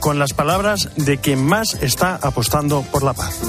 con 0.00 0.18
las 0.18 0.34
palabras 0.34 0.90
de 0.96 1.18
quien 1.18 1.44
más 1.44 1.74
está 1.80 2.16
apostando 2.16 2.82
por 2.92 3.02
la 3.02 3.14
paz. 3.14 3.40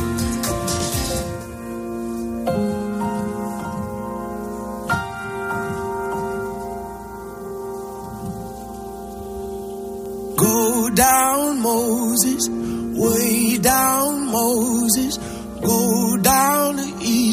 Go 10.38 10.90
down, 10.92 11.60
Moses, 11.60 12.50
way 12.96 13.58
down, 13.58 14.28
Moses. 14.28 15.20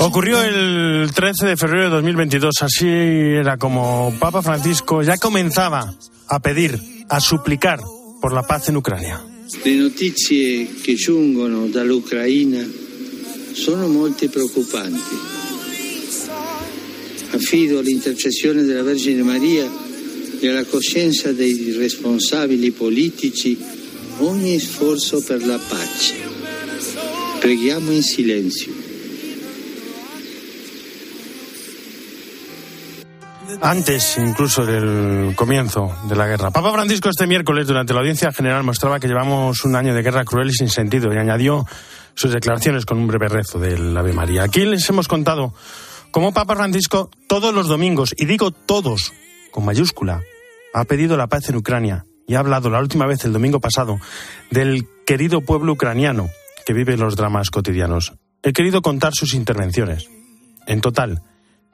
Ocurrió 0.01 0.43
el 0.43 1.11
13 1.15 1.47
de 1.47 1.57
febrero 1.57 1.85
de 1.85 1.91
2022, 1.91 2.55
así 2.63 2.89
era 2.89 3.57
como 3.57 4.13
Papa 4.19 4.43
Francisco 4.43 5.03
ya 5.03 5.17
comenzaba 5.17 5.95
a 6.29 6.41
pedir, 6.41 6.81
a 7.09 7.21
suplicar 7.21 7.81
por 8.25 8.33
la 8.33 8.43
paz 8.43 8.71
en 8.71 8.77
Ucrania. 8.79 9.23
Le 9.65 9.75
notizie 9.75 10.67
che 10.81 10.95
giungono 10.95 11.67
dall'Ucraina 11.67 12.67
sono 13.53 13.87
molto 13.87 14.27
preoccupanti. 14.31 15.15
Affido 17.33 17.81
all'intercessione 17.81 18.63
della 18.63 18.83
Vergine 18.83 19.23
Maria 19.23 19.71
e 20.41 20.49
alla 20.49 20.65
coscienza 20.65 21.33
dei 21.33 21.73
responsabili 21.73 22.71
politici 22.71 23.59
ogni 24.21 24.59
sforzo 24.59 25.21
per 25.23 25.45
la 25.45 25.59
pace. 25.59 26.15
Preghiamo 27.41 27.91
in 27.91 28.03
silenzio. 28.03 28.84
Antes 33.61 34.19
incluso 34.19 34.65
del 34.65 35.35
comienzo 35.37 35.95
de 36.09 36.17
la 36.17 36.27
guerra. 36.27 36.51
Papa 36.51 36.73
Francisco 36.73 37.09
este 37.09 37.27
miércoles 37.27 37.67
durante 37.67 37.93
la 37.93 38.01
audiencia 38.01 38.33
general 38.33 38.63
mostraba 38.63 39.01
que 39.01 39.09
llevamos 39.09 39.65
un 39.65 39.77
año 39.77 39.95
de 39.95 40.03
guerra 40.03 40.25
cruel 40.25 40.51
y 40.51 40.55
sin 40.55 40.69
sentido 40.69 41.13
y 41.13 41.19
añadió 41.19 41.67
sus 42.15 42.33
declaraciones 42.33 42.87
con 42.87 42.99
un 42.99 43.07
breve 43.07 43.29
rezo 43.29 43.59
del 43.59 43.97
Ave 43.97 44.13
María. 44.13 44.45
Aquí 44.45 44.65
les 44.65 44.89
hemos 44.89 45.09
contado 45.09 45.55
cómo 46.11 46.33
Papa 46.33 46.55
Francisco 46.57 47.11
todos 47.29 47.55
los 47.55 47.69
domingos, 47.69 48.15
y 48.17 48.27
digo 48.27 48.51
todos 48.51 49.13
con 49.51 49.65
mayúscula, 49.65 50.23
ha 50.73 50.85
pedido 50.85 51.17
la 51.17 51.27
paz 51.27 51.49
en 51.49 51.57
Ucrania 51.57 52.07
y 52.27 52.35
ha 52.35 52.41
hablado 52.41 52.71
la 52.71 52.81
última 52.81 53.07
vez 53.07 53.25
el 53.25 53.33
domingo 53.33 53.61
pasado 53.61 53.99
del 54.51 54.87
querido 55.07 55.41
pueblo 55.41 55.73
ucraniano 55.73 56.29
que 56.67 56.73
vive 56.73 56.97
los 56.97 57.17
dramas 57.17 57.51
cotidianos. 57.51 58.15
He 58.43 58.53
querido 58.53 58.83
contar 58.83 59.13
sus 59.15 59.35
intervenciones. 59.35 60.09
En 60.67 60.81
total, 60.81 61.23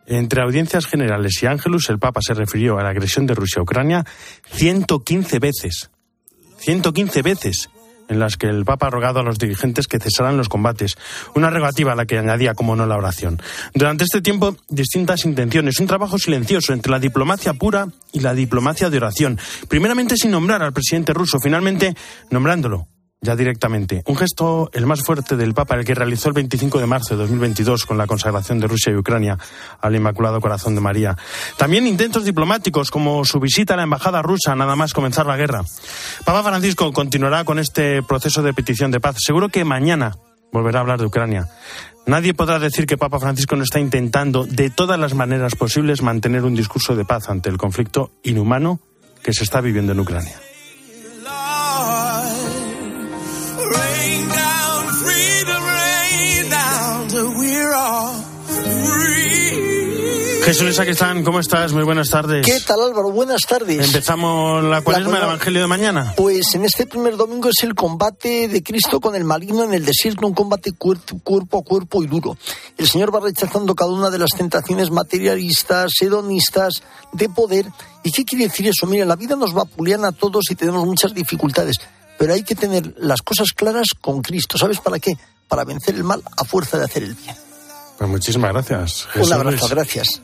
entre 0.07 0.43
audiencias 0.43 0.87
generales 0.87 1.43
y 1.43 1.47
Ángelus, 1.47 1.89
el 1.91 1.99
Papa 1.99 2.21
se 2.23 2.35
refirió 2.35 2.79
a 2.79 2.83
la 2.83 2.91
agresión 2.91 3.27
de 3.27 3.35
Rusia 3.35 3.61
a 3.61 3.63
Ucrania 3.63 4.05
115 4.53 5.39
veces. 5.39 5.91
115 6.59 7.23
veces 7.23 7.71
en 8.11 8.19
las 8.19 8.37
que 8.37 8.49
el 8.49 8.65
Papa 8.65 8.89
ha 8.89 8.91
rogado 8.91 9.21
a 9.21 9.23
los 9.23 9.39
dirigentes 9.39 9.87
que 9.87 10.01
cesaran 10.01 10.37
los 10.37 10.49
combates, 10.49 10.99
una 11.35 11.49
regativa 11.49 11.93
a 11.93 11.95
la 11.95 12.07
que 12.07 12.19
añadía 12.19 12.55
como 12.55 12.75
no 12.75 12.85
la 12.85 12.97
oración. 12.97 13.41
Durante 13.73 14.05
este 14.05 14.21
tiempo, 14.21 14.57
distintas 14.69 15.25
intenciones, 15.25 15.79
un 15.79 15.87
trabajo 15.87 16.19
silencioso 16.19 16.73
entre 16.73 16.91
la 16.91 16.99
diplomacia 16.99 17.55
pura 17.55 17.87
y 18.13 18.21
la 18.21 18.35
diplomacia 18.35 18.91
de 18.91 18.97
oración, 18.97 19.39
primeramente 19.69 20.17
sin 20.17 20.33
nombrar 20.33 20.63
al 20.63 20.73
presidente 20.73 21.15
ruso, 21.15 21.39
finalmente 21.39 21.95
nombrándolo 22.31 22.89
ya 23.23 23.37
directamente. 23.37 24.03
Un 24.07 24.17
gesto 24.17 24.71
el 24.73 24.87
más 24.87 25.03
fuerte 25.03 25.37
del 25.37 25.53
Papa, 25.53 25.77
el 25.77 25.85
que 25.85 25.95
realizó 25.95 26.29
el 26.29 26.35
25 26.35 26.79
de 26.79 26.87
marzo 26.87 27.15
de 27.15 27.23
2022 27.23 27.85
con 27.85 27.99
la 27.99 28.07
consagración 28.07 28.59
de 28.59 28.67
Rusia 28.67 28.93
y 28.93 28.97
Ucrania 28.97 29.39
al 29.81 29.95
Inmaculado 29.95 30.41
Corazón 30.41 30.75
de 30.75 30.81
María. 30.81 31.17
También 31.57 31.87
intentos 31.87 32.25
diplomáticos 32.25 32.91
como 32.91 33.25
su 33.25 33.39
visita 33.39 33.75
a 33.75 33.77
la 33.77 33.83
embajada 33.83 34.23
rusa 34.23 34.57
nada 34.57 34.75
más 34.75 34.95
comenzar 34.95 35.27
la 35.27 35.37
guerra. 35.37 35.65
Papa 36.25 36.43
Francisco 36.43 36.93
continuará 36.93 37.45
con 37.45 37.59
este 37.59 38.03
proceso 38.03 38.43
de 38.43 38.55
petición 38.55 38.91
de 38.91 39.01
paz. 39.01 39.17
Seguro 39.19 39.51
que 39.51 39.65
mañana 39.65 40.17
volverá 40.53 40.79
a 40.79 40.83
hablar 40.83 40.99
de 40.99 41.07
Ucrania. 41.07 41.49
Nadie 42.07 42.33
podrá 42.33 42.59
decir 42.59 42.87
que 42.87 42.97
Papa 42.97 43.21
Francisco 43.21 43.55
no 43.55 43.63
está 43.63 43.79
intentando 43.79 44.47
de 44.47 44.71
todas 44.71 44.99
las 44.99 45.15
maneras 45.15 45.55
posibles 45.55 46.03
mantener 46.03 46.45
un 46.45 46.55
discurso 46.55 46.97
de 46.97 47.05
paz 47.05 47.29
ante 47.29 47.51
el 47.51 47.59
conflicto 47.59 48.13
inhumano 48.23 48.81
que 49.23 49.35
se 49.35 49.45
está 49.45 49.61
viviendo 49.61 49.93
en 49.93 50.01
Ucrania. 50.01 50.50
Jesús 60.51 60.81
están? 60.81 61.23
¿cómo 61.23 61.39
estás? 61.39 61.73
Muy 61.73 61.85
buenas 61.85 62.11
tardes. 62.11 62.45
¿Qué 62.45 62.59
tal 62.67 62.83
Álvaro? 62.83 63.13
Buenas 63.13 63.43
tardes. 63.43 63.87
Empezamos 63.87 64.65
la 64.65 64.81
cuaresma 64.81 65.15
del 65.15 65.23
Evangelio 65.23 65.61
de 65.61 65.67
mañana. 65.69 66.15
Pues 66.17 66.57
en 66.57 66.65
este 66.65 66.87
primer 66.87 67.17
domingo 67.17 67.51
es 67.51 67.63
el 67.63 67.77
combate 67.77 68.49
de 68.49 68.61
Cristo 68.61 68.99
con 68.99 69.15
el 69.15 69.23
maligno 69.23 69.63
en 69.63 69.75
el 69.75 69.85
desierto, 69.85 70.27
un 70.27 70.35
combate 70.35 70.73
cuerpo, 70.73 71.59
a 71.59 71.63
cuerpo 71.63 72.03
y 72.03 72.09
duro. 72.09 72.37
El 72.77 72.89
Señor 72.89 73.15
va 73.15 73.21
rechazando 73.21 73.77
cada 73.77 73.93
una 73.93 74.11
de 74.11 74.19
las 74.19 74.31
tentaciones 74.31 74.91
materialistas, 74.91 75.93
hedonistas, 76.01 76.83
de 77.13 77.29
poder. 77.29 77.67
¿Y 78.03 78.11
qué 78.11 78.25
quiere 78.25 78.49
decir 78.49 78.67
eso? 78.67 78.89
Mira, 78.89 79.05
la 79.05 79.15
vida 79.15 79.37
nos 79.37 79.57
va 79.57 79.67
puliana 79.67 80.09
a 80.09 80.13
todos 80.13 80.51
y 80.51 80.57
tenemos 80.57 80.85
muchas 80.85 81.15
dificultades, 81.15 81.77
pero 82.19 82.35
hay 82.35 82.43
que 82.43 82.57
tener 82.57 82.93
las 82.99 83.23
cosas 83.23 83.53
claras 83.53 83.91
con 84.01 84.21
Cristo. 84.21 84.59
¿Sabes 84.59 84.81
para 84.81 84.99
qué? 84.99 85.13
Para 85.47 85.65
vencer 85.65 85.95
el 85.95 86.03
mal 86.03 86.25
a 86.37 86.45
fuerza 86.45 86.77
de 86.77 86.87
hacer 86.87 87.05
el 87.05 87.15
bien. 87.15 87.37
Pues 88.01 88.11
muchísimas 88.11 88.51
gracias. 88.51 89.09
Un 89.15 89.31
abrazo, 89.31 89.69
gracias. 89.69 90.23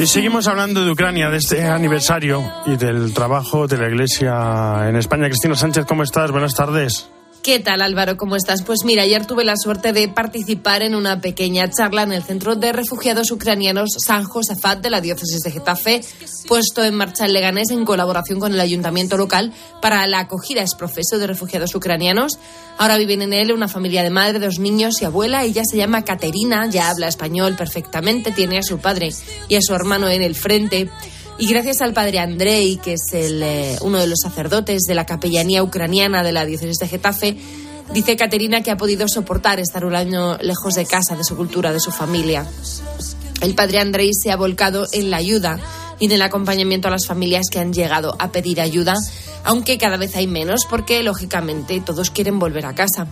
Y 0.00 0.06
seguimos 0.06 0.48
hablando 0.48 0.84
de 0.84 0.90
Ucrania, 0.90 1.30
de 1.30 1.36
este 1.36 1.62
aniversario 1.68 2.42
y 2.66 2.76
del 2.76 3.14
trabajo 3.14 3.68
de 3.68 3.78
la 3.78 3.86
Iglesia 3.86 4.88
en 4.88 4.96
España. 4.96 5.26
Cristina 5.26 5.54
Sánchez, 5.54 5.84
¿cómo 5.86 6.02
estás? 6.02 6.32
Buenas 6.32 6.54
tardes. 6.54 7.08
¿Qué 7.42 7.58
tal 7.58 7.80
Álvaro? 7.80 8.18
¿Cómo 8.18 8.36
estás? 8.36 8.62
Pues 8.62 8.80
mira, 8.84 9.02
ayer 9.02 9.24
tuve 9.24 9.44
la 9.44 9.54
suerte 9.56 9.94
de 9.94 10.08
participar 10.08 10.82
en 10.82 10.94
una 10.94 11.22
pequeña 11.22 11.70
charla 11.70 12.02
en 12.02 12.12
el 12.12 12.22
Centro 12.22 12.54
de 12.54 12.70
Refugiados 12.70 13.30
Ucranianos 13.30 13.96
San 13.96 14.24
Josafat 14.24 14.80
de 14.82 14.90
la 14.90 15.00
diócesis 15.00 15.40
de 15.40 15.50
Getafe, 15.50 16.02
puesto 16.48 16.84
en 16.84 16.94
marcha 16.94 17.24
en 17.24 17.32
Leganés 17.32 17.70
en 17.70 17.86
colaboración 17.86 18.40
con 18.40 18.52
el 18.52 18.60
ayuntamiento 18.60 19.16
local 19.16 19.54
para 19.80 20.06
la 20.06 20.18
acogida 20.18 20.60
es 20.60 20.74
profeso 20.74 21.18
de 21.18 21.28
refugiados 21.28 21.74
ucranianos. 21.74 22.38
Ahora 22.76 22.98
viven 22.98 23.22
en 23.22 23.32
él 23.32 23.52
una 23.52 23.68
familia 23.68 24.02
de 24.02 24.10
madre, 24.10 24.38
dos 24.38 24.58
niños 24.58 25.00
y 25.00 25.06
abuela. 25.06 25.42
Ella 25.42 25.62
se 25.64 25.78
llama 25.78 26.04
Caterina, 26.04 26.68
ya 26.68 26.90
habla 26.90 27.08
español 27.08 27.56
perfectamente, 27.56 28.32
tiene 28.32 28.58
a 28.58 28.62
su 28.62 28.80
padre 28.80 29.12
y 29.48 29.54
a 29.54 29.60
su 29.62 29.74
hermano 29.74 30.10
en 30.10 30.20
el 30.20 30.34
frente. 30.34 30.90
Y 31.40 31.46
gracias 31.46 31.80
al 31.80 31.94
padre 31.94 32.18
Andrei, 32.18 32.76
que 32.76 32.92
es 32.92 33.14
el, 33.14 33.42
eh, 33.42 33.78
uno 33.80 33.98
de 33.98 34.06
los 34.06 34.18
sacerdotes 34.22 34.82
de 34.82 34.94
la 34.94 35.06
capellanía 35.06 35.62
ucraniana 35.62 36.22
de 36.22 36.32
la 36.32 36.44
diócesis 36.44 36.76
de 36.76 36.86
Getafe, 36.86 37.34
dice 37.94 38.14
Caterina 38.14 38.62
que 38.62 38.70
ha 38.70 38.76
podido 38.76 39.08
soportar 39.08 39.58
estar 39.58 39.86
un 39.86 39.96
año 39.96 40.36
lejos 40.42 40.74
de 40.74 40.84
casa, 40.84 41.16
de 41.16 41.24
su 41.24 41.38
cultura, 41.38 41.72
de 41.72 41.80
su 41.80 41.92
familia. 41.92 42.46
El 43.40 43.54
padre 43.54 43.78
Andrei 43.78 44.10
se 44.12 44.30
ha 44.30 44.36
volcado 44.36 44.86
en 44.92 45.10
la 45.10 45.16
ayuda 45.16 45.58
y 45.98 46.04
en 46.04 46.12
el 46.12 46.20
acompañamiento 46.20 46.88
a 46.88 46.90
las 46.90 47.06
familias 47.06 47.46
que 47.50 47.58
han 47.58 47.72
llegado 47.72 48.16
a 48.18 48.32
pedir 48.32 48.60
ayuda, 48.60 48.94
aunque 49.42 49.78
cada 49.78 49.96
vez 49.96 50.16
hay 50.16 50.26
menos 50.26 50.66
porque, 50.68 51.02
lógicamente, 51.02 51.80
todos 51.80 52.10
quieren 52.10 52.38
volver 52.38 52.66
a 52.66 52.74
casa. 52.74 53.06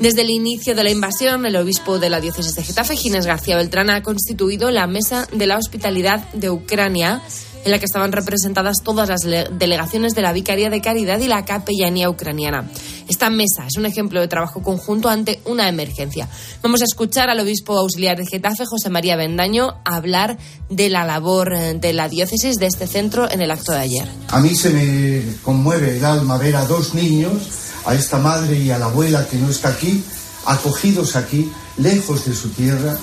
Desde 0.00 0.22
el 0.22 0.30
inicio 0.30 0.74
de 0.74 0.82
la 0.82 0.90
invasión, 0.90 1.44
el 1.46 1.54
obispo 1.56 1.98
de 1.98 2.08
la 2.08 2.20
diócesis 2.20 2.56
de 2.56 2.64
Getafe, 2.64 2.96
Ginés 2.96 3.26
García 3.26 3.56
Beltrán, 3.56 3.90
ha 3.90 4.02
constituido 4.02 4.70
la 4.70 4.86
Mesa 4.86 5.28
de 5.30 5.46
la 5.46 5.58
Hospitalidad 5.58 6.26
de 6.32 6.48
Ucrania, 6.48 7.20
en 7.64 7.70
la 7.70 7.78
que 7.78 7.84
estaban 7.84 8.12
representadas 8.12 8.78
todas 8.82 9.08
las 9.08 9.22
delegaciones 9.22 10.14
de 10.14 10.22
la 10.22 10.32
Vicaría 10.32 10.70
de 10.70 10.80
Caridad 10.80 11.18
y 11.20 11.26
la 11.26 11.44
Capellanía 11.44 12.08
Ucraniana. 12.08 12.70
Esta 13.08 13.28
mesa 13.28 13.66
es 13.66 13.76
un 13.76 13.86
ejemplo 13.86 14.20
de 14.20 14.28
trabajo 14.28 14.62
conjunto 14.62 15.08
ante 15.08 15.40
una 15.44 15.68
emergencia. 15.68 16.28
Vamos 16.62 16.80
a 16.80 16.84
escuchar 16.84 17.28
al 17.28 17.40
obispo 17.40 17.76
auxiliar 17.76 18.16
de 18.16 18.26
Getafe, 18.26 18.64
José 18.64 18.88
María 18.88 19.16
Bendaño, 19.16 19.80
hablar 19.84 20.38
de 20.68 20.88
la 20.88 21.04
labor 21.04 21.52
eh, 21.54 21.74
de 21.74 21.92
la 21.92 22.08
diócesis 22.08 22.56
de 22.56 22.66
este 22.66 22.86
centro 22.86 23.30
en 23.30 23.42
el 23.42 23.50
acto 23.50 23.72
de 23.72 23.78
ayer. 23.78 24.08
A 24.28 24.40
mí 24.40 24.54
se 24.54 24.70
me 24.70 25.36
conmueve 25.42 25.98
el 25.98 26.04
alma 26.04 26.38
ver 26.38 26.56
a 26.56 26.64
dos 26.64 26.94
niños, 26.94 27.32
a 27.84 27.94
esta 27.94 28.18
madre 28.18 28.58
y 28.58 28.70
a 28.70 28.78
la 28.78 28.86
abuela 28.86 29.26
que 29.26 29.36
no 29.36 29.50
está 29.50 29.70
aquí, 29.70 30.02
acogidos 30.46 31.16
aquí, 31.16 31.50
lejos 31.76 32.26
de 32.26 32.34
su 32.34 32.50
tierra. 32.50 32.96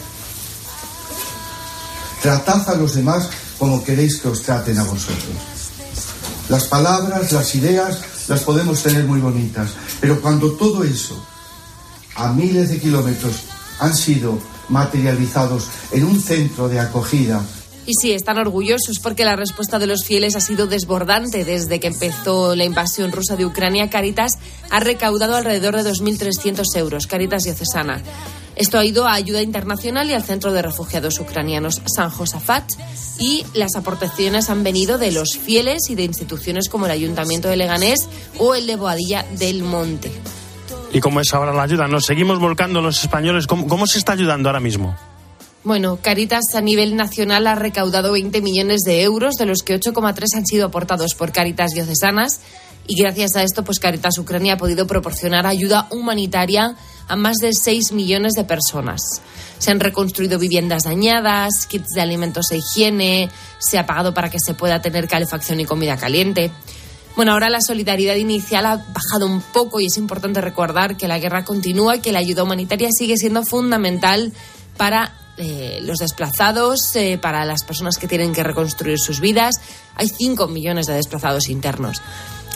Tratad 2.22 2.70
a 2.70 2.76
los 2.76 2.96
demás 2.96 3.30
como 3.58 3.84
queréis 3.84 4.18
que 4.18 4.28
os 4.28 4.42
traten 4.42 4.78
a 4.78 4.84
vosotros. 4.84 5.36
Las 6.50 6.66
palabras, 6.66 7.32
las 7.32 7.56
ideas, 7.56 8.00
las 8.28 8.42
podemos 8.42 8.82
tener 8.82 9.04
muy 9.04 9.20
bonitas, 9.20 9.72
pero 10.00 10.22
cuando 10.22 10.52
todo 10.54 10.84
eso, 10.84 11.26
a 12.16 12.32
miles 12.32 12.70
de 12.70 12.80
kilómetros, 12.80 13.36
han 13.80 13.96
sido 13.96 14.40
materializados 14.70 15.68
en 15.92 16.06
un 16.06 16.20
centro 16.20 16.68
de 16.68 16.80
acogida 16.80 17.42
Y 17.86 17.94
sí, 18.02 18.12
están 18.12 18.38
orgullosos 18.38 19.00
porque 19.00 19.24
la 19.24 19.38
respuesta 19.38 19.80
de 19.80 19.88
los 19.88 20.04
fieles 20.04 20.36
ha 20.36 20.42
sido 20.42 20.68
desbordante. 20.68 21.46
Desde 21.46 21.80
que 21.80 21.88
empezó 21.88 22.54
la 22.54 22.66
invasión 22.66 23.14
rusa 23.14 23.38
de 23.38 23.46
Ucrania, 23.46 23.90
Caritas 23.90 24.34
ha 24.70 24.82
recaudado 24.82 25.36
alrededor 25.38 25.82
de 25.82 25.90
2.300 25.90 26.64
euros, 26.76 27.08
Caritas 27.08 27.44
diocesana. 27.44 28.04
Esto 28.58 28.80
ha 28.80 28.86
ido 28.86 29.06
a 29.08 29.14
ayuda 29.14 29.44
internacional 29.44 30.10
y 30.10 30.14
al 30.14 30.24
Centro 30.24 30.52
de 30.52 30.64
Refugiados 30.64 31.20
Ucranianos 31.20 31.82
San 31.86 32.10
Josafat 32.10 32.64
y 33.20 33.46
las 33.54 33.76
aportaciones 33.76 34.50
han 34.50 34.64
venido 34.64 34.98
de 34.98 35.12
los 35.12 35.38
fieles 35.38 35.90
y 35.90 35.96
de 35.96 36.04
instituciones 36.04 36.68
como 36.68 36.86
el 36.86 36.92
Ayuntamiento 36.92 37.50
de 37.50 37.56
Leganés 37.56 38.10
o 38.40 38.56
el 38.56 38.66
de 38.66 38.76
Boadilla 38.76 39.26
del 39.38 39.62
Monte. 39.62 40.12
¿Y 40.92 41.00
cómo 41.00 41.22
es 41.22 41.34
ahora 41.34 41.54
la 41.54 41.64
ayuda? 41.64 41.88
¿Nos 41.88 42.06
seguimos 42.06 42.40
volcando 42.40 42.82
los 42.82 43.02
españoles? 43.02 43.46
¿Cómo, 43.46 43.68
cómo 43.68 43.86
se 43.86 44.00
está 44.00 44.14
ayudando 44.14 44.50
ahora 44.50 44.60
mismo? 44.60 44.96
Bueno, 45.68 46.00
Caritas 46.02 46.46
a 46.56 46.62
nivel 46.62 46.96
nacional 46.96 47.46
ha 47.46 47.54
recaudado 47.54 48.14
20 48.14 48.42
millones 48.42 48.84
de 48.86 49.02
euros, 49.04 49.36
de 49.36 49.46
los 49.46 49.64
que 49.64 49.78
8,3 49.78 50.38
han 50.38 50.46
sido 50.46 50.68
aportados 50.68 51.14
por 51.14 51.34
Caritas 51.34 51.72
diocesanas. 51.72 52.40
Y 52.88 53.02
gracias 53.02 53.36
a 53.36 53.44
esto, 53.44 53.66
pues 53.66 53.78
Caritas 53.78 54.18
Ucrania 54.18 54.54
ha 54.54 54.58
podido 54.58 54.88
proporcionar 54.88 55.46
ayuda 55.46 55.90
humanitaria 55.92 56.78
a 57.10 57.18
más 57.18 57.40
de 57.40 57.52
6 57.52 57.92
millones 57.92 58.32
de 58.32 58.46
personas. 58.46 59.02
Se 59.58 59.70
han 59.70 59.82
reconstruido 59.82 60.40
viviendas 60.40 60.84
dañadas, 60.86 61.66
kits 61.68 61.90
de 61.90 62.00
alimentos 62.00 62.50
e 62.52 62.60
higiene, 62.60 63.30
se 63.60 63.78
ha 63.78 63.86
pagado 63.86 64.14
para 64.14 64.30
que 64.30 64.40
se 64.40 64.54
pueda 64.54 64.82
tener 64.82 65.10
calefacción 65.10 65.60
y 65.60 65.66
comida 65.66 65.98
caliente. 65.98 66.50
Bueno, 67.18 67.34
ahora 67.34 67.50
la 67.50 67.60
solidaridad 67.60 68.16
inicial 68.16 68.66
ha 68.68 68.78
bajado 68.78 69.26
un 69.26 69.42
poco 69.42 69.82
y 69.82 69.88
es 69.88 69.98
importante 69.98 70.40
recordar 70.40 70.96
que 70.96 71.10
la 71.10 71.20
guerra 71.20 71.44
continúa 71.44 71.98
y 71.98 72.00
que 72.00 72.14
la 72.14 72.20
ayuda 72.20 72.44
humanitaria 72.44 72.88
sigue 72.98 73.18
siendo 73.18 73.44
fundamental 73.44 74.32
para 74.78 75.27
eh, 75.38 75.80
los 75.84 76.00
desplazados, 76.00 76.96
eh, 76.96 77.18
para 77.18 77.46
las 77.46 77.64
personas 77.64 77.98
que 77.98 78.08
tienen 78.08 78.34
que 78.34 78.44
reconstruir 78.44 79.00
sus 79.00 79.20
vidas. 79.20 79.56
Hay 79.96 80.10
5 80.10 80.48
millones 80.48 80.88
de 80.88 80.94
desplazados 80.94 81.50
internos. 81.50 82.02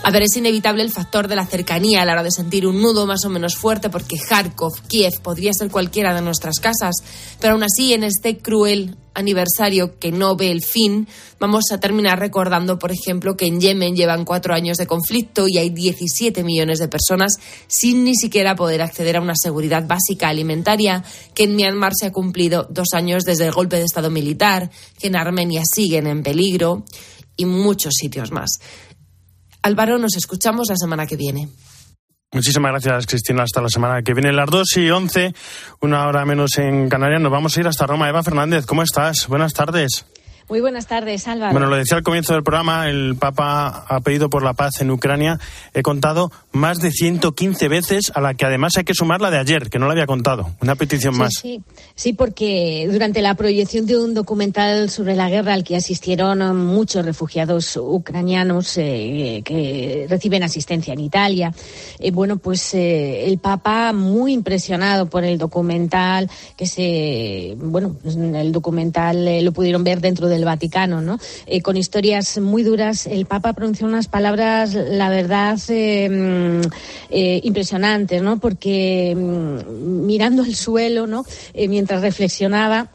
A 0.04 0.10
ver, 0.10 0.24
es 0.24 0.36
inevitable 0.36 0.82
el 0.82 0.92
factor 0.92 1.28
de 1.28 1.36
la 1.36 1.46
cercanía 1.46 2.02
a 2.02 2.06
la 2.06 2.14
hora 2.14 2.24
de 2.24 2.32
sentir 2.32 2.66
un 2.66 2.82
nudo 2.82 3.06
más 3.06 3.24
o 3.24 3.30
menos 3.30 3.56
fuerte, 3.56 3.92
porque 3.92 4.18
Kharkov, 4.18 4.82
Kiev, 4.88 5.22
podría 5.22 5.54
ser 5.54 5.70
cualquiera 5.70 6.16
de 6.16 6.24
nuestras 6.24 6.60
casas. 6.60 6.96
Pero 7.40 7.54
aún 7.54 7.64
así, 7.64 7.94
en 7.94 8.04
este 8.04 8.40
cruel 8.40 8.98
aniversario 9.14 10.00
que 10.00 10.12
no 10.12 10.36
ve 10.36 10.50
el 10.50 10.64
fin, 10.64 11.08
vamos 11.40 11.66
a 11.72 11.80
terminar 11.80 12.18
recordando, 12.18 12.80
por 12.80 12.92
ejemplo, 12.92 13.38
que 13.38 13.46
en 13.46 13.62
Yemen 13.62 13.96
llevan 13.96 14.26
cuatro 14.26 14.56
años 14.56 14.78
de 14.78 14.88
conflicto 14.88 15.46
y 15.48 15.60
hay 15.60 15.70
17 15.70 16.44
millones 16.44 16.80
de 16.80 16.88
personas 16.88 17.38
sin 17.68 18.04
ni 18.04 18.16
siquiera 18.16 18.56
poder 18.56 18.82
acceder 18.82 19.18
a 19.18 19.22
una 19.22 19.36
seguridad 19.36 19.86
básica 19.86 20.30
alimentaria, 20.30 21.04
que 21.36 21.44
en 21.44 21.56
Myanmar 21.56 21.94
se 21.96 22.08
ha 22.08 22.12
cumplido 22.12 22.66
dos 22.72 22.88
años 22.94 23.24
desde 23.24 23.46
el 23.46 23.52
golpe 23.52 23.76
de 23.76 23.84
Estado 23.84 24.10
militar, 24.10 24.72
que 24.98 25.08
en 25.08 25.16
Armenia 25.16 25.62
siguen 25.64 26.08
en 26.08 26.24
peligro 26.24 26.86
y 27.38 27.46
muchos 27.46 27.94
sitios 27.96 28.32
más. 28.32 28.60
Álvaro, 29.62 29.98
nos 29.98 30.16
escuchamos 30.16 30.70
la 30.70 30.76
semana 30.76 31.06
que 31.06 31.16
viene. 31.16 31.50
Muchísimas 32.34 32.72
gracias, 32.72 33.08
Cristina. 33.08 33.44
Hasta 33.44 33.62
la 33.62 33.70
semana 33.70 34.02
que 34.04 34.14
viene. 34.14 34.32
Las 34.32 34.50
2 34.50 34.78
y 34.78 34.90
11, 34.90 35.34
una 35.82 36.08
hora 36.08 36.26
menos 36.26 36.58
en 36.58 36.88
Canarias. 36.88 37.22
Nos 37.22 37.32
vamos 37.32 37.56
a 37.56 37.60
ir 37.60 37.68
hasta 37.68 37.86
Roma. 37.86 38.08
Eva 38.08 38.24
Fernández, 38.24 38.66
¿cómo 38.66 38.84
estás? 38.84 39.28
Buenas 39.28 39.54
tardes. 39.54 40.06
Muy 40.52 40.60
buenas 40.60 40.88
tardes, 40.88 41.28
Álvaro. 41.28 41.54
Bueno, 41.54 41.68
lo 41.68 41.78
decía 41.78 41.98
al 41.98 42.04
comienzo 42.04 42.34
del 42.34 42.44
programa, 42.44 42.90
el 42.90 43.16
Papa 43.18 43.86
ha 43.88 44.00
pedido 44.02 44.30
por 44.30 44.44
la 44.44 44.54
paz 44.54 44.82
en 44.82 44.92
Ucrania. 44.92 45.40
He 45.74 45.82
contado 45.82 46.32
más 46.52 46.80
de 46.80 46.92
115 46.92 47.68
veces, 47.68 48.12
a 48.14 48.22
la 48.22 48.34
que 48.34 48.46
además 48.46 48.78
hay 48.78 48.84
que 48.84 48.94
sumar 48.94 49.22
la 49.22 49.32
de 49.32 49.38
ayer, 49.38 49.70
que 49.70 49.80
no 49.80 49.86
la 49.88 49.94
había 49.94 50.06
contado. 50.06 50.52
Una 50.62 50.76
petición 50.76 51.18
más. 51.18 51.34
Sí, 51.42 51.62
sí, 51.96 52.14
porque 52.14 52.88
durante 52.92 53.22
la 53.22 53.36
proyección 53.36 53.86
de 53.86 53.98
un 53.98 54.14
documental 54.14 54.90
sobre 54.90 55.16
la 55.16 55.30
guerra 55.30 55.54
al 55.54 55.64
que 55.64 55.76
asistieron 55.76 56.58
muchos 56.66 57.06
refugiados 57.06 57.78
ucranianos 57.78 58.78
eh, 58.78 59.42
que 59.46 60.08
reciben 60.10 60.44
asistencia 60.44 60.94
en 60.94 61.00
Italia, 61.00 61.54
eh, 62.00 62.12
bueno, 62.12 62.38
pues 62.38 62.74
eh, 62.74 63.26
el 63.26 63.38
Papa 63.38 63.94
muy 63.94 64.34
impresionado 64.34 65.08
por 65.08 65.24
el 65.24 65.38
documental, 65.38 66.30
que 66.58 66.66
se, 66.66 67.56
bueno, 67.58 67.96
pues, 68.02 68.16
el 68.16 68.52
documental 68.52 69.44
lo 69.44 69.52
pudieron 69.52 69.84
ver 69.84 70.02
dentro 70.02 70.28
del 70.28 70.46
Vaticano, 70.46 71.02
¿no? 71.02 71.20
Eh, 71.46 71.62
con 71.62 71.78
historias 71.78 72.38
muy 72.40 72.64
duras, 72.64 73.06
el 73.08 73.26
Papa 73.26 73.54
pronunció 73.54 73.88
unas 73.88 74.08
palabras, 74.08 74.74
la 74.74 75.10
verdad, 75.10 75.58
eh, 76.42 76.68
mm, 76.68 76.70
eh, 77.10 77.42
impresionantes, 77.44 78.22
¿no? 78.22 78.40
Porque 78.40 79.14
mm, 79.16 80.06
mirando 80.06 80.44
el 80.44 80.56
suelo, 80.56 81.08
¿no? 81.08 81.26
mientras 81.54 82.02
reflexionaba, 82.02 82.90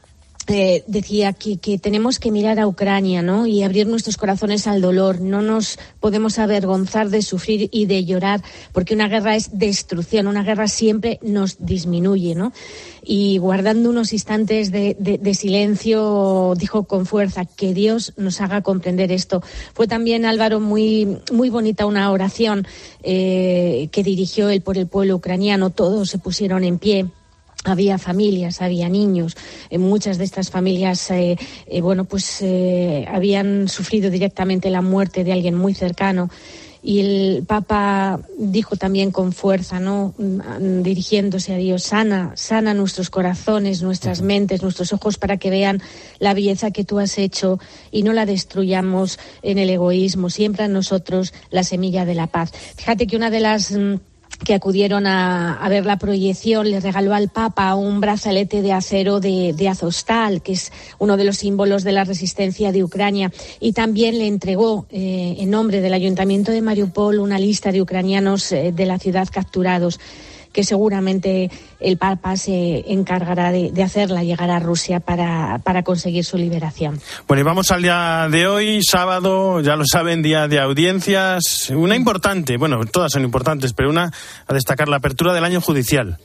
eh, 0.49 0.85
decía 0.87 1.33
que, 1.33 1.59
que, 1.59 1.79
tenemos 1.79 2.21
que 2.21 2.31
mirar 2.31 2.61
a 2.61 2.69
Ucrania 2.69 3.21
¿no? 3.21 3.47
y 3.47 3.63
abrir 3.65 3.87
nuestros 3.87 4.17
corazones 4.17 4.67
al 4.67 4.81
dolor. 4.81 5.21
No 5.21 5.43
nos 5.43 5.79
podemos 5.99 6.39
avergonzar 6.39 7.11
de 7.11 7.23
sufrir 7.23 7.69
y 7.73 7.87
de 7.87 8.05
llorar, 8.05 8.43
porque 8.73 8.95
una 8.95 9.09
guerra 9.09 9.35
es 9.35 9.59
destrucción, 9.59 10.29
una 10.29 10.45
guerra 10.45 10.69
siempre 10.69 11.19
nos 11.23 11.57
disminuye. 11.67 12.35
¿no? 12.37 12.53
Y 13.03 13.39
guardando 13.39 13.91
unos 13.91 14.13
instantes 14.13 14.71
de, 14.71 14.97
de, 14.99 15.35
silencio, 15.35 16.55
dijo 16.57 16.85
con 16.85 17.07
fuerza 17.07 17.45
que 17.45 17.75
Dios 17.75 18.13
nos 18.17 18.41
haga 18.41 18.63
comprender 18.63 19.11
esto. 19.11 19.43
Fue 19.75 19.89
también, 19.89 20.25
Álvaro, 20.25 20.61
muy, 20.61 21.19
muy 21.33 21.51
bonita 21.51 21.87
una 21.87 22.11
oración 22.11 22.67
eh, 23.03 23.89
que 23.91 24.03
dirigió 24.03 24.49
él 24.49 24.61
por 24.61 24.79
el 24.79 24.87
pueblo 24.87 25.17
ucraniano. 25.17 25.71
Todos 25.71 26.11
se 26.11 26.19
pusieron 26.19 26.63
en 26.65 26.79
pie 26.79 27.07
había 27.67 27.99
familias, 27.99 28.63
había 28.63 28.89
niños. 28.89 29.37
En 29.71 29.83
muchas 29.83 30.19
de 30.19 30.25
estas 30.25 30.51
familias, 30.51 31.11
eh, 31.11 31.37
eh, 31.67 31.81
bueno, 31.81 32.05
pues 32.05 32.41
eh, 32.41 33.07
habían 33.09 33.69
sufrido 33.69 34.11
directamente 34.11 34.71
la 34.71 34.83
muerte 34.83 35.25
de 35.25 35.33
alguien 35.33 35.57
muy 35.57 35.75
cercano. 35.75 36.31
Y 36.83 37.01
el 37.01 37.45
Papa 37.45 38.21
dijo 38.39 38.77
también 38.77 39.11
con 39.11 39.33
fuerza, 39.33 39.81
¿no? 39.81 40.15
Mm, 40.19 40.83
dirigiéndose 40.83 41.53
a 41.53 41.57
Dios, 41.57 41.83
sana, 41.83 42.31
sana 42.37 42.75
nuestros 42.75 43.11
corazones, 43.11 43.83
nuestras 43.83 44.23
mentes, 44.23 44.63
nuestros 44.63 44.93
ojos 44.93 45.19
para 45.19 45.37
que 45.37 45.51
vean 45.51 45.83
la 46.21 46.33
belleza 46.33 46.71
que 46.71 46.85
tú 46.85 47.01
has 47.01 47.19
hecho 47.19 47.59
y 47.91 48.05
no 48.05 48.13
la 48.13 48.25
destruyamos 48.25 49.19
en 49.43 49.59
el 49.59 49.69
egoísmo. 49.71 50.31
Siempre 50.31 50.63
a 50.63 50.69
nosotros 50.69 51.35
la 51.51 51.65
semilla 51.65 52.05
de 52.05 52.15
la 52.15 52.29
paz. 52.29 52.53
Fíjate 52.77 53.09
que 53.09 53.17
una 53.17 53.31
de 53.31 53.41
las 53.41 53.73
mm, 53.73 53.97
que 54.45 54.55
acudieron 54.55 55.07
a, 55.07 55.55
a, 55.55 55.69
ver 55.69 55.87
la 55.87 55.99
proyección, 55.99 56.71
le 56.71 56.81
regaló 56.81 57.15
al 57.15 57.29
Papa 57.29 57.75
un 57.75 58.01
brazalete 58.01 58.63
de 58.63 58.73
acero 58.73 59.21
de, 59.21 59.69
Azostal, 59.69 60.43
que 60.43 60.53
es 60.53 60.73
uno 60.99 61.17
de 61.17 61.25
los 61.25 61.39
símbolos 61.39 61.85
de 61.85 61.93
la 61.93 62.05
resistencia 62.05 62.73
de 62.73 62.85
Ucrania, 62.85 63.33
y 63.61 63.73
también 63.73 64.19
le 64.19 64.27
entregó, 64.27 64.87
eh, 64.91 65.37
en 65.39 65.51
nombre 65.51 65.81
del 65.81 65.95
Ayuntamiento 65.95 66.53
de 66.53 66.63
Mariupol, 66.63 67.19
una 67.19 67.39
lista 67.39 67.73
de 67.73 67.83
ucranianos 67.83 68.53
eh, 68.53 68.73
de 68.73 68.87
la 68.87 68.99
ciudad 68.99 69.29
capturados 69.31 69.99
que 70.57 70.65
seguramente 70.65 71.51
el 71.81 71.99
Papa 71.99 72.39
se 72.39 72.91
encargará 72.91 73.53
de, 73.53 73.83
hacerla 73.83 74.25
llegar 74.25 74.51
a 74.51 74.59
Rusia 74.59 75.01
para, 75.01 75.61
para, 75.63 75.83
conseguir 75.83 76.25
su 76.25 76.39
liberación. 76.39 76.99
Bueno, 77.29 77.43
y 77.43 77.45
vamos 77.45 77.71
al 77.73 77.83
día 77.83 78.27
de 78.31 78.47
hoy, 78.47 78.81
sábado, 78.83 79.61
ya 79.61 79.77
lo 79.77 79.85
saben, 79.85 80.23
día 80.23 80.49
de 80.49 80.59
audiencias. 80.59 81.69
Una 81.69 81.95
importante, 81.95 82.57
bueno, 82.57 82.81
todas 82.91 83.13
son 83.13 83.23
importantes, 83.23 83.75
pero 83.75 83.91
una 83.91 84.11
a 84.47 84.55
destacar 84.55 84.89
la 84.89 84.97
apertura 84.97 85.35
del 85.35 85.45
año 85.45 85.61
judicial. 85.61 86.17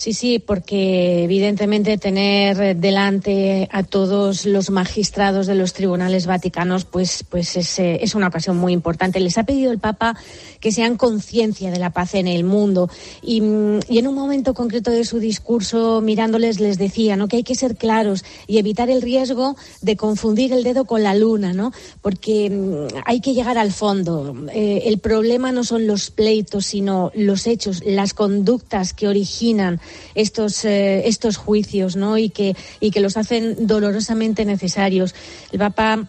Sí, 0.00 0.14
sí, 0.14 0.38
porque 0.38 1.24
evidentemente 1.24 1.98
tener 1.98 2.74
delante 2.74 3.68
a 3.70 3.82
todos 3.82 4.46
los 4.46 4.70
magistrados 4.70 5.46
de 5.46 5.54
los 5.54 5.74
tribunales 5.74 6.24
vaticanos, 6.24 6.86
pues, 6.86 7.22
pues 7.28 7.54
es, 7.58 7.78
es 7.78 8.14
una 8.14 8.28
ocasión 8.28 8.56
muy 8.56 8.72
importante. 8.72 9.20
Les 9.20 9.36
ha 9.36 9.44
pedido 9.44 9.70
el 9.70 9.78
Papa 9.78 10.16
que 10.58 10.72
sean 10.72 10.96
conciencia 10.96 11.70
de 11.70 11.78
la 11.78 11.90
paz 11.90 12.14
en 12.14 12.28
el 12.28 12.44
mundo 12.44 12.88
y, 13.20 13.42
y, 13.88 13.98
en 13.98 14.06
un 14.06 14.14
momento 14.14 14.54
concreto 14.54 14.90
de 14.90 15.04
su 15.04 15.18
discurso, 15.18 16.00
mirándoles, 16.00 16.60
les 16.60 16.78
decía 16.78 17.16
¿no? 17.16 17.28
que 17.28 17.36
hay 17.36 17.42
que 17.42 17.54
ser 17.54 17.76
claros 17.76 18.24
y 18.46 18.56
evitar 18.56 18.88
el 18.88 19.02
riesgo 19.02 19.56
de 19.82 19.96
confundir 19.96 20.54
el 20.54 20.64
dedo 20.64 20.86
con 20.86 21.02
la 21.02 21.14
luna, 21.14 21.52
¿no? 21.52 21.72
porque 22.00 22.88
hay 23.04 23.20
que 23.20 23.34
llegar 23.34 23.58
al 23.58 23.72
fondo. 23.72 24.34
Eh, 24.52 24.84
el 24.86 24.98
problema 24.98 25.52
no 25.52 25.64
son 25.64 25.86
los 25.86 26.10
pleitos, 26.10 26.64
sino 26.64 27.10
los 27.14 27.46
hechos, 27.46 27.82
las 27.84 28.14
conductas 28.14 28.94
que 28.94 29.08
originan 29.08 29.80
estos, 30.14 30.64
eh, 30.64 31.08
estos 31.08 31.36
juicios 31.36 31.96
¿no? 31.96 32.18
y, 32.18 32.30
que, 32.30 32.56
y 32.80 32.90
que 32.90 33.00
los 33.00 33.16
hacen 33.16 33.66
dolorosamente 33.66 34.44
necesarios. 34.44 35.14
El 35.52 35.58
Papa 35.58 36.06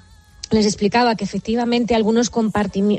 les 0.51 0.65
explicaba 0.65 1.15
que 1.15 1.23
efectivamente 1.23 1.95
algunos, 1.95 2.31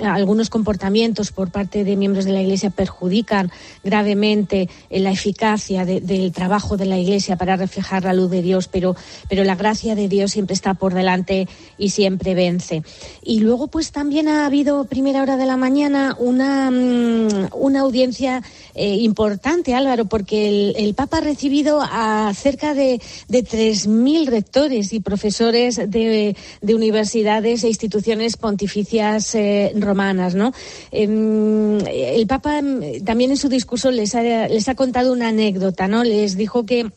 algunos 0.03 0.51
comportamientos 0.51 1.33
por 1.33 1.51
parte 1.51 1.85
de 1.85 1.97
miembros 1.97 2.25
de 2.25 2.33
la 2.33 2.41
Iglesia 2.41 2.71
perjudican 2.71 3.51
gravemente 3.85 4.69
la 4.91 5.11
eficacia 5.11 5.85
del 5.85 6.33
trabajo 6.33 6.77
de 6.77 6.87
la 6.87 6.99
Iglesia 6.99 7.37
para 7.37 7.57
reflejar 7.57 8.05
la 8.05 8.15
luz 8.15 8.31
de 8.31 8.43
Dios, 8.43 8.69
pero, 8.69 8.97
pero 9.29 9.45
la 9.45 9.55
gracia 9.55 9.95
de 9.95 10.09
Dios 10.09 10.33
siempre 10.33 10.55
está 10.55 10.75
por 10.75 10.95
delante 10.95 11.49
y 11.77 11.91
siempre 11.91 12.35
vence. 12.35 12.83
Y 13.23 13.41
luego, 13.41 13.69
pues 13.69 13.93
también 13.93 14.29
ha 14.29 14.47
habido, 14.47 14.85
primera 14.85 15.23
hora 15.23 15.37
de 15.37 15.47
la 15.47 15.57
mañana, 15.57 16.17
una, 16.19 16.71
mm, 16.71 17.51
una 17.55 17.81
audiencia 17.81 18.43
eh, 18.75 18.97
importante, 18.97 19.75
Álvaro, 19.75 20.07
porque 20.07 20.73
el, 20.77 20.95
Papa 20.95 21.19
ha 21.19 21.21
recibido 21.21 21.81
a 21.83 22.33
cerca 22.35 22.75
de, 22.75 23.01
de 23.29 23.45
3.000 23.45 24.27
rectores 24.27 24.93
y 24.93 25.01
profesores 25.01 25.77
de, 25.77 26.37
de 26.61 26.75
universidades 26.75 27.42
e 27.45 27.69
instituciones 27.69 28.37
pontificias 28.37 29.35
eh, 29.35 29.73
romanas. 29.77 30.35
¿no? 30.35 30.53
Em, 30.91 31.79
el 31.87 32.27
Papa 32.27 32.59
em, 32.59 33.03
también 33.05 33.31
en 33.31 33.37
su 33.37 33.49
discurso 33.49 33.91
les 33.91 34.15
ha, 34.15 34.23
les 34.23 34.69
ha 34.69 34.75
contado 34.75 35.13
una 35.13 35.29
anécdota, 35.29 35.89
¿no? 35.89 36.05
Les 36.05 36.37
dijo 36.37 36.65
que 36.65 36.91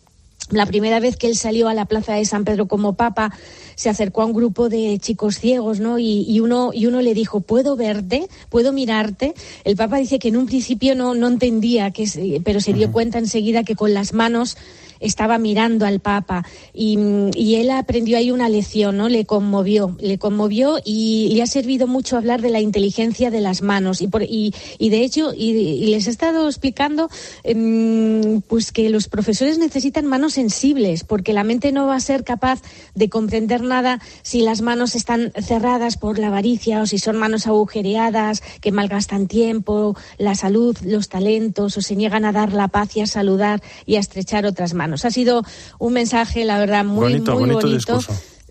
la 0.51 0.65
primera 0.65 0.99
vez 0.99 1.17
que 1.17 1.27
él 1.27 1.35
salió 1.35 1.67
a 1.67 1.73
la 1.73 1.85
plaza 1.85 2.13
de 2.13 2.25
San 2.25 2.45
Pedro 2.45 2.67
como 2.67 2.93
papa, 2.93 3.33
se 3.75 3.89
acercó 3.89 4.21
a 4.21 4.25
un 4.25 4.33
grupo 4.33 4.69
de 4.69 4.99
chicos 4.99 5.39
ciegos, 5.39 5.79
¿no? 5.79 5.97
Y, 5.97 6.39
uno, 6.39 6.71
y 6.73 6.85
uno 6.85 7.01
le 7.01 7.13
dijo, 7.13 7.41
¿puedo 7.41 7.75
verte? 7.75 8.27
¿Puedo 8.49 8.71
mirarte? 8.71 9.33
El 9.63 9.75
papa 9.75 9.97
dice 9.97 10.19
que 10.19 10.27
en 10.27 10.37
un 10.37 10.45
principio 10.45 10.95
no, 10.95 11.15
no 11.15 11.27
entendía, 11.27 11.91
que, 11.91 12.41
pero 12.43 12.61
se 12.61 12.73
dio 12.73 12.91
cuenta 12.91 13.17
enseguida 13.17 13.63
que 13.63 13.75
con 13.75 13.93
las 13.93 14.13
manos 14.13 14.55
estaba 14.99 15.37
mirando 15.37 15.85
al 15.85 15.99
Papa 15.99 16.45
y, 16.73 17.55
él 17.55 17.71
aprendió 17.71 18.17
ahí 18.17 18.31
una 18.31 18.49
lección, 18.49 18.97
¿no? 18.97 19.07
Le 19.07 19.25
conmovió, 19.25 19.95
le 19.99 20.17
conmovió 20.17 20.77
y 20.83 21.31
le 21.33 21.41
ha 21.41 21.47
servido 21.47 21.87
mucho 21.87 22.17
hablar 22.17 22.41
de 22.41 22.49
la 22.49 22.59
inteligencia 22.59 23.31
de 23.31 23.39
las 23.39 23.61
manos 23.61 24.01
y, 24.01 24.07
por, 24.07 24.23
y, 24.23 24.53
de 24.79 25.03
hecho 25.03 25.33
y, 25.33 25.85
les 25.87 26.07
he 26.07 26.09
estado 26.09 26.47
explicando 26.47 27.09
em, 27.43 28.41
pues 28.41 28.71
que 28.71 28.89
los 28.89 29.07
profesores 29.07 29.57
necesitan 29.57 30.05
manos 30.05 30.33
sensibles 30.33 31.03
porque 31.03 31.33
la 31.33 31.43
mente 31.43 31.71
no 31.71 31.87
va 31.87 31.95
a 31.95 31.99
ser 31.99 32.23
capaz 32.23 32.61
de 32.93 33.09
comprender 33.09 33.61
nada 33.61 34.01
si 34.21 34.41
las 34.41 34.61
manos 34.61 34.95
están 34.95 35.31
cerradas 35.41 35.97
por 35.97 36.19
la 36.19 36.27
avaricia 36.27 36.81
o 36.81 36.85
si 36.85 36.99
son 36.99 37.17
manos 37.17 37.47
agujereadas 37.47 38.41
que 38.61 38.71
malgastan 38.71 39.27
tiempo, 39.27 39.95
la 40.17 40.35
salud, 40.35 40.77
los 40.83 41.09
talentos 41.09 41.77
o 41.77 41.81
se 41.81 41.95
niegan 41.95 42.25
a 42.25 42.31
dar 42.31 42.53
la 42.53 42.67
paz 42.67 42.95
y 42.97 43.01
a 43.01 43.07
saludar 43.07 43.61
y 43.85 43.95
a 43.95 43.99
estrechar 43.99 44.45
otras 44.45 44.73
manos. 44.73 44.84
Ha 44.93 45.11
sido 45.11 45.43
un 45.79 45.93
mensaje, 45.93 46.45
la 46.45 46.57
verdad, 46.59 46.85
muy, 46.85 47.19
muy 47.19 47.53
bonito 47.53 47.99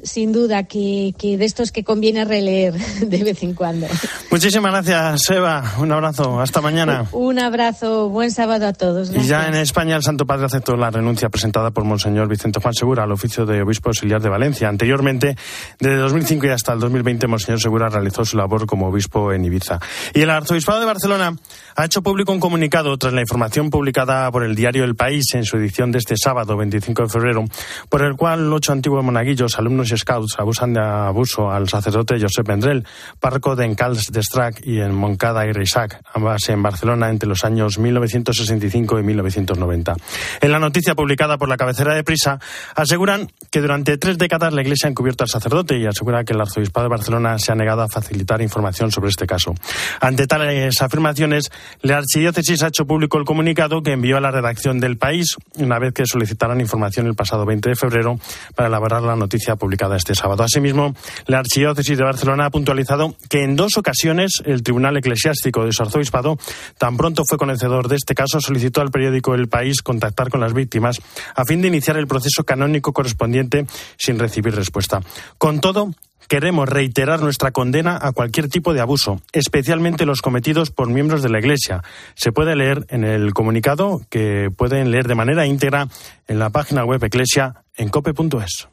sin 0.05 0.33
duda 0.33 0.65
que, 0.65 1.15
que, 1.19 1.37
de 1.37 1.45
estos 1.45 1.73
que 1.73 1.83
conviene 1.83 2.25
releer 2.25 2.75
de 3.01 3.25
vez 3.25 3.43
en 3.43 3.55
cuando. 3.55 3.87
Muchísimas 4.31 4.73
gracias, 4.73 5.31
Eva. 5.31 5.75
Un 5.79 5.91
abrazo. 5.93 6.41
Hasta 6.41 6.61
mañana. 6.61 7.07
Un 7.13 7.39
abrazo. 7.39 8.09
Buen 8.09 8.31
sábado 8.31 8.67
a 8.67 8.73
todos. 8.73 9.11
Y 9.15 9.27
ya 9.27 9.49
en 9.49 9.55
España 9.55 9.97
el 9.97 10.03
Santo 10.03 10.27
Padre 10.27 10.47
aceptó 10.47 10.77
la 10.77 10.91
renuncia 10.91 11.29
presentada 11.29 11.71
por 11.71 11.85
Monseñor 11.85 12.29
Vicente 12.29 12.61
Juan 12.61 12.75
Segura 12.75 13.05
al 13.05 13.13
oficio 13.13 13.47
de 13.47 13.63
obispo 13.63 13.89
auxiliar 13.89 14.21
de 14.21 14.29
Valencia. 14.29 14.69
Anteriormente, 14.69 15.37
desde 15.81 15.97
2005 15.97 16.47
y 16.47 16.51
hasta 16.51 16.73
el 16.73 16.81
2020, 16.81 17.27
Monseñor 17.27 17.61
Segura 17.61 17.89
realizó 17.89 18.25
su 18.25 18.37
labor 18.37 18.67
como 18.67 18.89
obispo 18.89 19.33
en 19.33 19.45
Ibiza. 19.45 19.81
Y 20.13 20.21
el 20.21 20.31
Arzobispado 20.31 20.81
de 20.81 20.87
Barcelona 20.87 21.37
ha 21.77 21.85
hecho 21.85 22.03
público 22.03 22.33
un 22.33 22.41
comunicado 22.41 22.97
tras 22.99 23.13
la 23.13 23.21
información 23.21 23.71
publicada 23.71 24.31
por 24.31 24.45
el 24.45 24.55
diario 24.55 24.85
El 24.85 24.95
País 24.95 25.35
en 25.35 25.45
su 25.45 25.57
edición 25.57 25.91
de 25.91 25.99
este 25.99 26.17
sábado, 26.17 26.57
25 26.57 27.05
de 27.05 27.09
febrero, 27.09 27.45
por 27.89 28.03
el 28.03 28.17
cual 28.17 28.53
ocho 28.53 28.73
antiguos 28.73 29.05
monaguillos, 29.05 29.59
alumnos 29.59 29.91
y 29.91 29.94
scouts 29.97 30.37
abusan 30.39 30.73
de 30.73 30.81
abuso 30.81 31.51
al 31.51 31.69
sacerdote 31.69 32.21
Josep 32.21 32.47
Vendrell, 32.47 32.87
párroco 33.21 33.57
de 33.57 33.65
Encals 33.65 34.13
de 34.13 34.23
Strac 34.23 34.61
y 34.65 34.81
en 34.81 34.95
Moncada 34.95 35.47
y 35.47 35.53
Reisac, 35.53 36.01
ambas 36.13 36.49
en 36.49 36.63
Barcelona 36.63 37.11
entre 37.11 37.29
los 37.29 37.45
años 37.45 37.79
1965 37.79 38.99
y 38.99 39.03
1990. 39.03 39.95
En 40.41 40.53
la 40.53 40.59
noticia 40.59 40.95
publicada 40.95 41.39
por 41.39 41.49
la 41.49 41.57
cabecera 41.57 41.95
de 41.95 42.05
Prisa, 42.05 42.39
aseguran 42.75 43.31
que 43.51 43.61
durante 43.61 43.99
tres 43.99 44.19
décadas 44.19 44.53
la 44.53 44.63
Iglesia 44.63 44.89
ha 44.89 44.91
encubierto 44.91 45.25
al 45.25 45.29
sacerdote 45.29 45.79
y 45.79 45.87
asegura 45.87 46.25
que 46.25 46.33
el 46.33 46.41
arzobispado 46.41 46.85
de 46.85 46.91
Barcelona 46.91 47.39
se 47.39 47.53
ha 47.53 47.55
negado 47.55 47.83
a 47.83 47.89
facilitar 47.89 48.41
información 48.43 48.91
sobre 48.91 49.11
este 49.11 49.27
caso. 49.27 49.55
Ante 50.01 50.27
tales 50.27 50.81
afirmaciones, 50.83 51.51
la 51.83 51.99
Archidiócesis 51.99 52.63
ha 52.63 52.69
hecho 52.69 52.87
público 52.87 53.19
el 53.19 53.25
comunicado 53.25 53.83
que 53.83 53.93
envió 53.93 54.17
a 54.17 54.21
la 54.21 54.31
redacción 54.31 54.81
del 54.81 54.97
país 54.97 55.37
una 55.57 55.79
vez 55.79 55.93
que 55.93 56.07
solicitaran 56.07 56.61
información 56.61 57.07
el 57.07 57.15
pasado 57.15 57.45
20 57.47 57.71
de 57.71 57.77
febrero 57.77 58.19
para 58.55 58.69
elaborar 58.69 59.03
la 59.03 59.17
noticia 59.17 59.57
publicada 59.57 59.84
este 59.93 60.15
sábado. 60.15 60.43
Asimismo, 60.43 60.95
la 61.27 61.39
Archidiócesis 61.39 61.99
de 61.99 62.05
Barcelona 62.05 62.47
ha 62.47 62.51
puntualizado 62.51 63.15
que 63.29 63.43
en 63.43 63.57
dos 63.57 63.77
ocasiones 63.77 64.43
el 64.45 64.63
Tribunal 64.63 64.97
Eclesiástico 64.97 65.65
de 65.65 65.71
arzobispado, 65.79 66.37
tan 66.79 66.97
pronto 66.97 67.23
fue 67.29 67.39
conocedor 67.39 67.89
de 67.89 67.97
este 67.97 68.15
caso, 68.15 68.41
solicitó 68.41 68.81
al 68.81 68.91
periódico 68.91 69.35
El 69.35 69.49
País 69.49 69.83
contactar 69.83 70.31
con 70.31 70.41
las 70.41 70.55
víctimas 70.55 71.01
a 71.35 71.45
fin 71.45 71.61
de 71.61 71.69
iniciar 71.69 71.97
el 71.97 72.07
proceso 72.07 72.45
canónico 72.45 72.93
correspondiente 72.93 73.67
sin 73.99 74.19
recibir 74.19 74.55
respuesta. 74.55 75.01
Con 75.39 75.61
todo, 75.61 75.91
Queremos 76.29 76.69
reiterar 76.69 77.21
nuestra 77.21 77.51
condena 77.51 77.99
a 78.01 78.13
cualquier 78.13 78.49
tipo 78.49 78.73
de 78.73 78.81
abuso, 78.81 79.21
especialmente 79.33 80.07
los 80.07 80.23
cometidos 80.23 80.71
por 80.71 80.89
miembros 80.89 81.23
de 81.23 81.29
la 81.29 81.39
Iglesia. 81.39 81.83
Se 82.15 82.33
puede 82.33 82.57
leer 82.57 82.87
en 82.89 83.05
el 83.05 83.35
comunicado 83.35 84.01
que 84.09 84.51
pueden 84.57 84.91
leer 84.91 85.07
de 85.07 85.15
manera 85.15 85.47
íntegra 85.47 85.89
en 86.27 86.39
la 86.39 86.51
página 86.51 86.85
web 86.85 87.05
Eclesia 87.05 87.65
en 87.77 87.91
cope.es. 87.91 88.69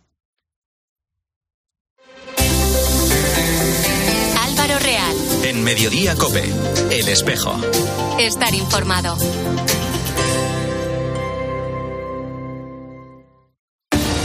En 5.51 5.65
Mediodía 5.65 6.15
Cope, 6.15 6.45
El 6.91 7.09
Espejo. 7.09 7.53
Estar 8.17 8.55
informado. 8.55 9.17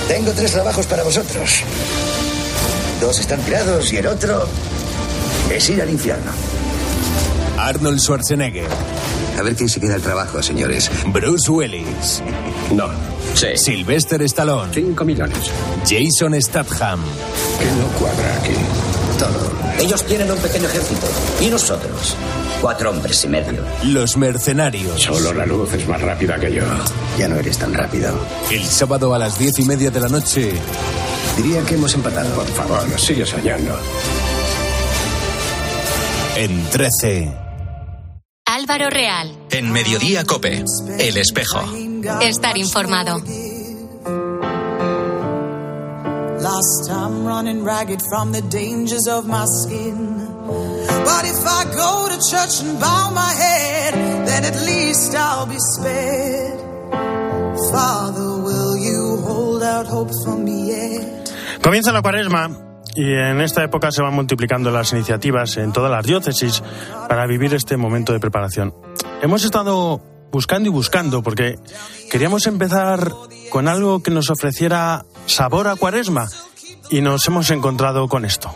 Tengo 0.06 0.30
tres 0.36 0.52
trabajos 0.52 0.86
para 0.86 1.02
vosotros. 1.02 1.62
Dos 3.00 3.18
están 3.18 3.40
tirados 3.40 3.92
y 3.92 3.96
el 3.96 4.06
otro 4.06 4.46
es 5.50 5.68
ir 5.68 5.82
al 5.82 5.90
infierno. 5.90 6.30
Arnold 7.58 7.98
Schwarzenegger. 7.98 8.68
A 9.36 9.42
ver 9.42 9.56
quién 9.56 9.68
se 9.68 9.80
queda 9.80 9.96
el 9.96 10.02
trabajo, 10.02 10.40
señores. 10.44 10.88
Bruce 11.08 11.50
Willis. 11.50 12.22
No. 12.72 12.86
Sí. 13.34 13.48
Sylvester 13.56 14.22
Stallone. 14.22 14.72
Cinco 14.72 15.04
millones. 15.04 15.50
Jason 15.88 16.40
Statham. 16.40 17.00
¿Qué 17.58 17.66
no 17.80 17.88
cuadra 17.98 18.36
aquí? 18.36 18.54
Todo. 19.18 19.55
Ellos 19.78 20.04
tienen 20.04 20.30
un 20.30 20.38
pequeño 20.38 20.68
ejército. 20.68 21.06
¿Y 21.40 21.46
nosotros? 21.48 22.16
Cuatro 22.60 22.90
hombres 22.90 23.22
y 23.24 23.28
medio. 23.28 23.62
Los 23.84 24.16
mercenarios. 24.16 25.02
Solo 25.02 25.32
la 25.34 25.44
luz 25.44 25.72
es 25.74 25.86
más 25.86 26.00
rápida 26.00 26.38
que 26.38 26.52
yo. 26.52 26.62
Ya 27.18 27.28
no 27.28 27.36
eres 27.36 27.58
tan 27.58 27.74
rápido. 27.74 28.14
El 28.50 28.64
sábado 28.64 29.14
a 29.14 29.18
las 29.18 29.38
diez 29.38 29.58
y 29.58 29.64
media 29.64 29.90
de 29.90 30.00
la 30.00 30.08
noche. 30.08 30.52
Diría 31.36 31.62
que 31.64 31.74
hemos 31.74 31.94
empatado. 31.94 32.34
Por 32.34 32.46
favor, 32.46 32.98
sigue 32.98 33.26
soñando. 33.26 33.78
En 36.36 36.64
13. 36.70 37.32
Álvaro 38.46 38.88
Real. 38.88 39.36
En 39.50 39.70
Mediodía 39.70 40.24
Cope. 40.24 40.64
El 40.98 41.16
espejo. 41.18 41.60
Estar 42.22 42.56
informado. 42.56 43.20
Last 46.46 46.86
time 46.86 47.26
running 47.26 47.64
ragged 47.64 48.00
from 48.08 48.30
the 48.30 48.40
dangers 48.42 49.08
of 49.08 49.26
my 49.26 49.44
skin. 49.46 49.98
But 50.46 51.24
if 51.26 51.42
I 51.42 51.64
go 51.74 52.06
to 52.06 52.18
church 52.30 52.62
and 52.62 52.78
bow 52.78 53.10
my 53.10 53.32
head, 53.34 53.94
then 54.28 54.44
at 54.44 54.54
least 54.62 55.12
I'll 55.16 55.46
be 55.46 55.58
spared. 55.58 56.60
Father, 57.72 58.30
will 58.46 58.76
you 58.78 59.16
hold 59.26 59.62
out 59.64 59.86
hope 59.88 60.12
for 60.22 60.38
me 60.38 60.68
yet? 60.70 61.34
Comienza 61.62 61.90
la 61.90 62.00
cuaresma 62.00 62.48
y 62.94 63.12
en 63.12 63.40
esta 63.40 63.64
época 63.64 63.90
se 63.90 64.02
van 64.02 64.14
multiplicando 64.14 64.70
las 64.70 64.92
iniciativas 64.92 65.56
en 65.56 65.72
todas 65.72 65.90
las 65.90 66.06
diócesis 66.06 66.62
para 67.08 67.26
vivir 67.26 67.54
este 67.54 67.76
momento 67.76 68.12
de 68.12 68.20
preparación. 68.20 68.72
Hemos 69.20 69.42
estado 69.42 70.00
buscando 70.30 70.68
y 70.68 70.72
buscando 70.72 71.24
porque 71.24 71.58
queríamos 72.08 72.46
empezar 72.46 73.12
con 73.50 73.66
algo 73.66 74.00
que 74.00 74.12
nos 74.12 74.30
ofreciera 74.30 75.04
sabor 75.26 75.68
a 75.68 75.76
cuaresma 75.76 76.28
y 76.90 77.00
nos 77.00 77.26
hemos 77.26 77.50
encontrado 77.50 78.08
con 78.08 78.24
esto. 78.24 78.54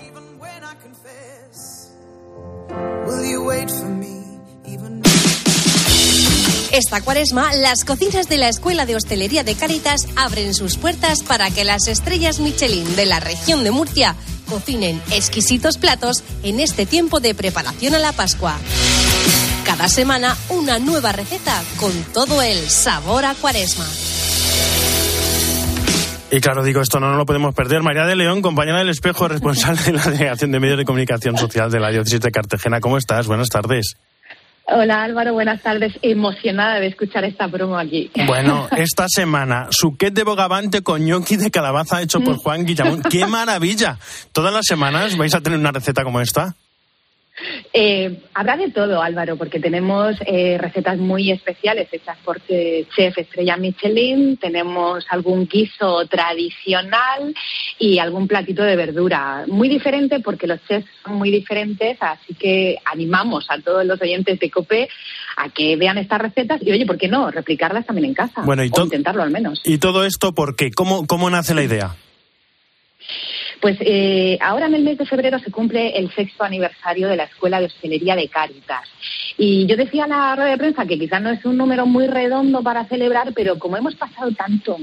Esta 6.73 7.00
cuaresma, 7.00 7.53
las 7.53 7.85
cocinas 7.85 8.29
de 8.29 8.39
la 8.39 8.49
Escuela 8.49 8.87
de 8.87 8.95
Hostelería 8.95 9.43
de 9.43 9.57
Caritas 9.57 10.07
abren 10.17 10.55
sus 10.55 10.77
puertas 10.77 11.23
para 11.23 11.50
que 11.50 11.65
las 11.65 11.89
estrellas 11.89 12.39
Michelin 12.39 12.97
de 12.97 13.07
la 13.07 13.19
región 13.19 13.65
de 13.65 13.73
Murcia 13.73 14.15
cocinen 14.49 15.03
exquisitos 15.11 15.79
platos 15.79 16.23
en 16.43 16.61
este 16.61 16.87
tiempo 16.87 17.21
de 17.21 17.35
preparación 17.35 17.95
a 17.97 17.99
la 17.99 18.12
Pascua. 18.12 18.57
Cada 19.65 19.89
semana 19.89 20.37
una 20.49 20.79
nueva 20.79 21.12
receta 21.12 21.61
con 21.79 21.93
todo 22.12 22.41
el 22.41 22.71
sabor 22.71 23.25
a 23.25 23.35
cuaresma. 23.35 23.87
Y 26.32 26.40
claro, 26.40 26.62
digo, 26.62 26.80
esto 26.80 27.00
no, 27.00 27.10
no 27.10 27.16
lo 27.16 27.26
podemos 27.26 27.54
perder. 27.54 27.82
María 27.82 28.04
de 28.04 28.14
León, 28.14 28.40
compañera 28.40 28.78
del 28.78 28.88
espejo, 28.88 29.26
responsable 29.26 29.82
de 29.82 29.92
la 29.92 30.04
Delegación 30.04 30.52
de 30.52 30.60
Medios 30.60 30.78
de 30.78 30.84
Comunicación 30.84 31.37
Social 31.37 31.70
de 31.70 31.80
la 31.80 31.90
Diócesis 31.90 32.20
de 32.20 32.30
Cartagena. 32.30 32.80
¿Cómo 32.80 32.99
estás? 32.99 33.26
Buenas 33.26 33.49
tardes. 33.49 33.96
Hola 34.72 35.02
Álvaro, 35.02 35.32
buenas 35.32 35.60
tardes. 35.62 35.92
Emocionada 36.00 36.78
de 36.78 36.87
escuchar 36.87 37.25
esta 37.25 37.49
promo 37.49 37.76
aquí. 37.76 38.08
Bueno, 38.26 38.68
esta 38.76 39.06
semana, 39.08 39.66
suquet 39.70 40.14
de 40.14 40.22
bogavante 40.22 40.82
con 40.82 41.04
gnocchi 41.04 41.37
de 41.37 41.50
calabaza 41.50 42.00
hecho 42.00 42.20
por 42.20 42.37
Juan 42.37 42.64
Guillamón. 42.64 43.02
¡Qué 43.02 43.26
maravilla! 43.26 43.99
¿Todas 44.32 44.54
las 44.54 44.66
semanas 44.66 45.16
vais 45.16 45.34
a 45.34 45.40
tener 45.40 45.58
una 45.58 45.72
receta 45.72 46.04
como 46.04 46.20
esta? 46.20 46.54
Eh, 47.73 48.23
habrá 48.35 48.56
de 48.56 48.70
todo, 48.70 49.02
Álvaro, 49.02 49.37
porque 49.37 49.61
tenemos 49.61 50.16
eh, 50.26 50.59
recetas 50.59 50.99
muy 50.99 51.30
especiales 51.30 51.88
hechas 51.92 52.18
por 52.25 52.40
chef 52.47 53.18
estrella 53.18 53.56
Michelin, 53.56 54.37
tenemos 54.37 55.04
algún 55.09 55.47
guiso 55.47 56.06
tradicional 56.06 57.35
y 57.78 57.99
algún 57.99 58.26
platito 58.28 58.62
de 58.62 58.76
verdura. 58.76 59.44
Muy 59.47 59.68
diferente 59.68 60.20
porque 60.20 60.47
los 60.47 60.61
chefs 60.66 60.88
son 61.04 61.14
muy 61.14 61.30
diferentes, 61.30 61.97
así 62.00 62.35
que 62.35 62.78
animamos 62.85 63.47
a 63.49 63.59
todos 63.61 63.85
los 63.85 64.00
oyentes 64.00 64.38
de 64.38 64.50
COPE 64.50 64.88
a 65.37 65.49
que 65.49 65.76
vean 65.76 65.99
estas 65.99 66.20
recetas 66.20 66.61
y, 66.62 66.70
oye, 66.73 66.87
¿por 66.87 66.99
qué 66.99 67.09
no? 67.09 67.30
Replicarlas 67.30 67.87
también 67.87 68.06
en 68.06 68.14
casa. 68.14 68.42
Bueno, 68.42 68.64
y 68.64 68.70
o 68.73 68.82
intentarlo 68.82 69.23
al 69.23 69.30
menos. 69.30 69.61
¿Y 69.64 69.78
todo 69.78 70.04
esto 70.04 70.32
por 70.35 70.56
qué? 70.56 70.70
¿Cómo, 70.70 71.06
cómo 71.06 71.30
nace 71.30 71.54
la 71.54 71.62
idea? 71.62 71.94
Pues 73.61 73.76
eh, 73.81 74.38
ahora 74.40 74.67
en 74.67 74.75
el 74.75 74.83
mes 74.83 74.99
de 74.99 75.07
febrero 75.07 75.38
se 75.38 75.50
cumple 75.50 75.99
el 75.99 76.11
sexto 76.14 76.45
aniversario 76.45 77.09
de 77.09 77.17
la 77.17 77.25
Escuela 77.25 77.61
de 77.61 77.67
Hostelería 77.67 78.17
de 78.17 78.29
Cáritas. 78.29 78.88
Y 79.37 79.67
yo 79.67 79.76
decía 79.76 80.05
en 80.05 80.11
la 80.11 80.35
rueda 80.35 80.50
de 80.50 80.59
prensa 80.59 80.87
que 80.87 80.99
quizás 80.99 81.21
no 81.21 81.31
es 81.31 81.45
un 81.45 81.57
número 81.57 81.87
muy 81.87 82.07
redondo 82.07 82.62
para 82.62 82.87
celebrar, 82.87 83.33
pero 83.35 83.59
como 83.59 83.76
hemos 83.76 83.95
pasado 83.95 84.31
tanto, 84.33 84.79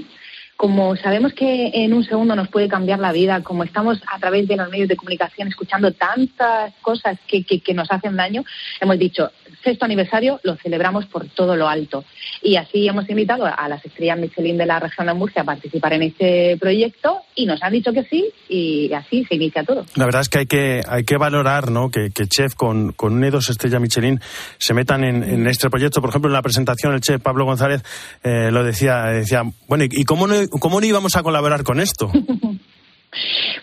como 0.57 0.95
sabemos 0.95 1.33
que 1.33 1.69
en 1.71 1.93
un 1.93 2.03
segundo 2.03 2.35
nos 2.35 2.49
puede 2.49 2.67
cambiar 2.67 2.97
la 2.97 3.11
vida, 3.11 3.43
como 3.43 3.63
estamos 3.63 4.01
a 4.11 4.17
través 4.17 4.47
de 4.47 4.55
los 4.55 4.69
medios 4.71 4.89
de 4.89 4.95
comunicación 4.95 5.47
escuchando 5.47 5.91
tantas 5.93 6.73
cosas 6.81 7.19
que, 7.27 7.43
que, 7.43 7.59
que 7.61 7.75
nos 7.75 7.91
hacen 7.91 8.15
daño, 8.15 8.43
hemos 8.81 8.97
dicho, 8.97 9.31
sexto 9.63 9.85
aniversario 9.85 10.39
lo 10.43 10.55
celebramos 10.55 11.05
por 11.05 11.27
todo 11.29 11.55
lo 11.55 11.69
alto. 11.69 12.03
Y 12.41 12.55
así 12.55 12.87
hemos 12.87 13.07
invitado 13.09 13.45
a 13.45 13.69
las 13.69 13.85
estrellas 13.85 14.17
Michelin 14.17 14.57
de 14.57 14.65
la 14.65 14.79
región 14.79 15.07
de 15.07 15.13
Murcia 15.13 15.43
a 15.43 15.45
participar 15.45 15.93
en 15.93 16.03
este 16.03 16.57
proyecto 16.57 17.21
y 17.35 17.45
nos 17.45 17.61
han 17.61 17.73
dicho 17.73 17.93
que 17.93 18.03
sí 18.05 18.25
y 18.49 18.91
así 18.93 19.25
se 19.25 19.35
inicia 19.35 19.63
todo. 19.63 19.85
La 19.95 20.05
verdad 20.05 20.21
es 20.21 20.29
que 20.29 20.39
hay 20.39 20.45
que, 20.47 20.81
hay 20.87 21.03
que 21.03 21.17
valorar 21.17 21.69
¿no? 21.69 21.91
que, 21.91 22.09
que 22.09 22.25
chef 22.25 22.55
con, 22.55 22.93
con 22.93 23.13
una 23.13 23.29
dos 23.29 23.49
estrellas 23.49 23.81
Michelin 23.81 24.19
se 24.57 24.73
metan 24.73 25.03
en, 25.03 25.23
en 25.23 25.45
este 25.47 25.69
proyecto. 25.69 26.01
Por 26.01 26.09
ejemplo, 26.09 26.29
en 26.29 26.33
la 26.33 26.41
presentación 26.41 26.93
el 26.93 27.01
chef 27.01 27.21
Pablo 27.21 27.45
González 27.45 27.83
eh, 28.23 28.49
lo 28.51 28.63
decía, 28.63 29.03
decía, 29.05 29.43
bueno, 29.67 29.83
¿y, 29.83 29.89
y 29.91 30.03
cómo, 30.03 30.27
no, 30.27 30.46
cómo 30.49 30.79
no 30.79 30.85
íbamos 30.85 31.15
a 31.15 31.23
colaborar 31.23 31.63
con 31.63 31.79
esto? 31.79 32.11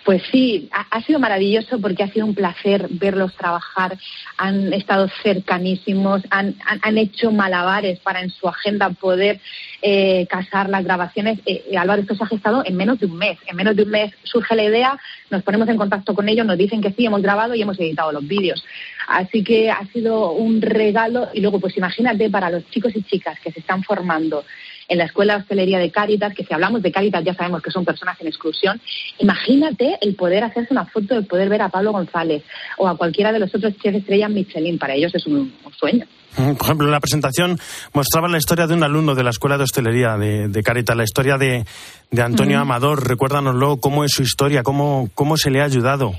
Pues 0.05 0.23
sí, 0.31 0.69
ha, 0.71 1.01
sido 1.03 1.19
maravilloso 1.19 1.81
porque 1.81 2.03
ha 2.03 2.13
sido 2.13 2.27
un 2.27 2.35
placer 2.35 2.89
verlos 2.91 3.35
trabajar. 3.37 3.97
Han 4.37 4.73
estado 4.75 5.09
cercanísimos, 5.23 6.23
han, 6.29 6.57
han, 6.67 6.81
han 6.83 6.99
hecho 6.99 7.31
malabares 7.31 8.01
para 8.01 8.21
en 8.21 8.29
su 8.29 8.47
agenda 8.47 8.91
poder 8.91 9.41
eh, 9.81 10.27
casar 10.29 10.69
las 10.69 10.85
grabaciones. 10.85 11.39
Eh, 11.47 11.75
Álvaro, 11.79 12.03
esto 12.03 12.15
se 12.15 12.25
ha 12.25 12.27
gestado 12.27 12.63
en 12.67 12.77
menos 12.77 13.01
de 13.01 13.07
un 13.07 13.17
mes. 13.17 13.39
En 13.47 13.57
menos 13.57 13.77
de 13.77 13.85
un 13.85 13.91
mes 13.91 14.13
surge 14.25 14.55
la 14.55 14.65
idea, 14.65 14.99
nos 15.31 15.43
ponemos 15.43 15.69
en 15.69 15.79
contacto 15.79 16.15
con 16.15 16.29
ellos, 16.29 16.45
nos 16.45 16.59
dicen 16.59 16.83
que 16.83 16.93
sí, 16.93 17.07
hemos 17.07 17.23
grabado 17.23 17.55
y 17.55 17.63
hemos 17.63 17.81
editado 17.81 18.13
los 18.13 18.27
vídeos. 18.27 18.63
Así 19.09 19.43
que 19.43 19.71
ha 19.71 19.87
sido 19.87 20.33
un 20.33 20.61
regalo. 20.61 21.29
Y 21.33 21.41
luego, 21.41 21.61
pues 21.61 21.77
imagínate 21.79 22.29
para 22.29 22.51
los 22.51 22.69
chicos 22.71 22.95
y 22.95 23.03
chicas 23.03 23.39
que 23.41 23.53
se 23.53 23.61
están 23.61 23.83
formando 23.83 24.45
en 24.89 24.99
la 24.99 25.05
Escuela 25.05 25.35
de 25.35 25.41
Hostelería 25.43 25.79
de 25.79 25.91
Cáritas, 25.91 26.35
que 26.35 26.45
si 26.45 26.53
hablamos 26.55 26.83
de 26.83 26.93
Cáritas 26.93 27.25
ya 27.25 27.35
sabemos 27.35 27.63
que 27.63 27.71
son 27.71 27.85
personas 27.85 28.21
en 28.21 28.27
exclusión, 28.27 28.81
imagínate 29.19 29.99
el 30.01 30.15
poder 30.15 30.45
hacerse 30.45 30.73
una 30.73 30.87
foto, 30.87 31.17
el 31.17 31.27
poder 31.27 31.49
ver 31.49 31.63
a 31.63 31.69
Pablo 31.69 31.93
González 31.93 32.43
o 32.79 32.89
a 32.89 32.97
cualquiera 32.97 33.33
de 33.33 33.39
los 33.39 33.55
otros 33.55 33.75
chefs 33.79 33.99
estrellas 33.99 34.31
Michelin. 34.31 34.79
Para 34.79 34.95
ellos 34.95 35.15
es 35.15 35.27
un, 35.27 35.55
un 35.65 35.73
sueño. 35.73 36.07
Por 36.37 36.67
ejemplo, 36.67 36.87
en 36.87 36.93
la 36.93 37.01
presentación 37.01 37.59
mostraba 37.93 38.29
la 38.29 38.39
historia 38.39 38.67
de 38.67 38.75
un 38.75 38.83
alumno 38.83 39.15
de 39.15 39.23
la 39.23 39.31
Escuela 39.31 39.57
de 39.57 39.65
Hostelería 39.65 40.17
de, 40.17 40.49
de 40.49 40.63
Cáritas, 40.63 40.97
la 40.97 41.05
historia 41.05 41.39
de, 41.39 41.65
de 42.11 42.23
Antonio 42.23 42.57
uh 42.57 42.61
-huh. 42.61 42.63
Amador. 42.63 43.09
Recuérdanoslo, 43.09 43.77
cómo 43.77 44.05
es 44.05 44.11
su 44.13 44.23
historia, 44.23 44.63
cómo, 44.65 45.09
cómo 45.15 45.37
se 45.37 45.51
le 45.51 45.61
ha 45.61 45.65
ayudado. 45.65 46.13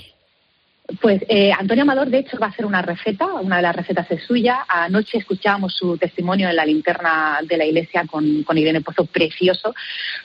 Pues 1.01 1.23
eh, 1.29 1.51
Antonio 1.51 1.81
Amador, 1.81 2.09
de 2.09 2.19
hecho, 2.19 2.37
va 2.37 2.47
a 2.47 2.49
hacer 2.51 2.65
una 2.65 2.83
receta, 2.83 3.25
una 3.25 3.55
de 3.55 3.63
las 3.63 3.75
recetas 3.75 4.09
es 4.11 4.23
suya. 4.23 4.65
Anoche 4.67 5.17
escuchábamos 5.17 5.73
su 5.75 5.97
testimonio 5.97 6.47
en 6.47 6.55
la 6.55 6.65
linterna 6.65 7.39
de 7.41 7.57
la 7.57 7.65
iglesia 7.65 8.05
con, 8.05 8.43
con 8.43 8.55
Irene 8.55 8.81
Pozo, 8.81 9.05
precioso. 9.05 9.73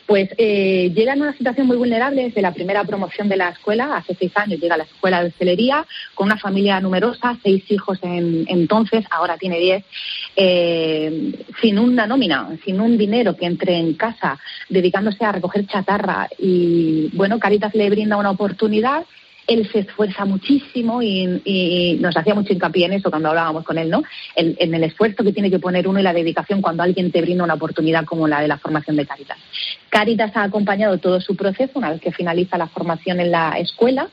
Pues 0.07 0.29
eh, 0.37 0.93
llega 0.95 1.15
en 1.15 1.23
una 1.23 1.33
situación 1.33 1.67
muy 1.67 1.79
vulnerable 1.79 2.25
desde 2.25 2.43
la 2.43 2.53
primera 2.53 2.85
promoción 2.85 3.27
de 3.31 3.39
la 3.39 3.49
escuela, 3.49 3.97
hace 3.97 4.15
seis 4.15 4.33
años 4.35 4.61
llega 4.61 4.75
a 4.75 4.79
la 4.79 4.85
escuela 4.85 5.23
de 5.23 5.29
hostelería, 5.29 5.87
con 6.15 6.27
una 6.27 6.37
familia 6.37 6.79
numerosa, 6.79 7.39
seis 7.43 7.65
hijos 7.71 7.99
en, 8.03 8.45
entonces, 8.49 9.07
ahora 9.11 9.39
tiene 9.39 9.59
diez, 9.59 9.85
eh, 10.37 11.33
sin 11.63 11.79
una 11.79 12.07
nómina, 12.07 12.51
sin 12.67 12.83
un 12.83 12.99
dinero 12.99 13.35
que 13.35 13.47
entre 13.47 13.79
en 13.79 13.95
casa, 13.95 14.39
dedicándose 14.69 15.25
a 15.25 15.33
recoger 15.33 15.67
chatarra. 15.67 16.29
Y 16.39 17.09
bueno, 17.15 17.39
Caritas 17.39 17.75
le 17.75 17.89
brinda 17.89 18.19
una 18.19 18.31
oportunidad 18.31 19.07
él 19.51 19.69
se 19.73 19.81
esfuerza 19.81 20.25
muchísimo 20.25 21.03
y, 21.03 21.99
nos 22.01 22.17
hacía 22.17 22.35
mucho 22.35 22.53
hincapié 22.53 22.87
en 22.87 22.93
eso 22.93 23.11
cuando 23.11 23.31
hablábamos 23.31 23.65
con 23.65 23.77
él, 23.79 23.91
¿no? 23.91 24.05
En 24.37 24.75
el 24.75 24.85
esfuerzo 24.85 25.25
que 25.25 25.33
tiene 25.33 25.51
que 25.51 25.59
poner 25.59 25.89
uno 25.89 25.99
y 25.99 26.05
la 26.05 26.13
dedicación 26.13 26.63
cuando 26.63 26.85
alguien 26.85 27.11
te 27.11 27.21
brinda 27.21 27.43
una 27.43 27.55
oportunidad 27.55 28.05
como 28.05 28.29
la 28.29 28.41
de 28.41 28.49
la 28.49 28.59
formación 28.59 28.97
de 28.97 29.07
Caritas. 29.07 29.39
Caritas 29.89 30.31
ha 30.37 30.45
acompañado 30.45 30.99
todo 30.99 31.21
su 31.21 31.35
proceso 31.35 31.73
una 31.81 31.91
vez 31.91 32.01
que 32.01 32.13
finaliza 32.13 32.57
la 32.59 32.69
formación 32.69 33.19
en 33.19 33.33
la 33.33 33.59
escuela. 33.59 34.09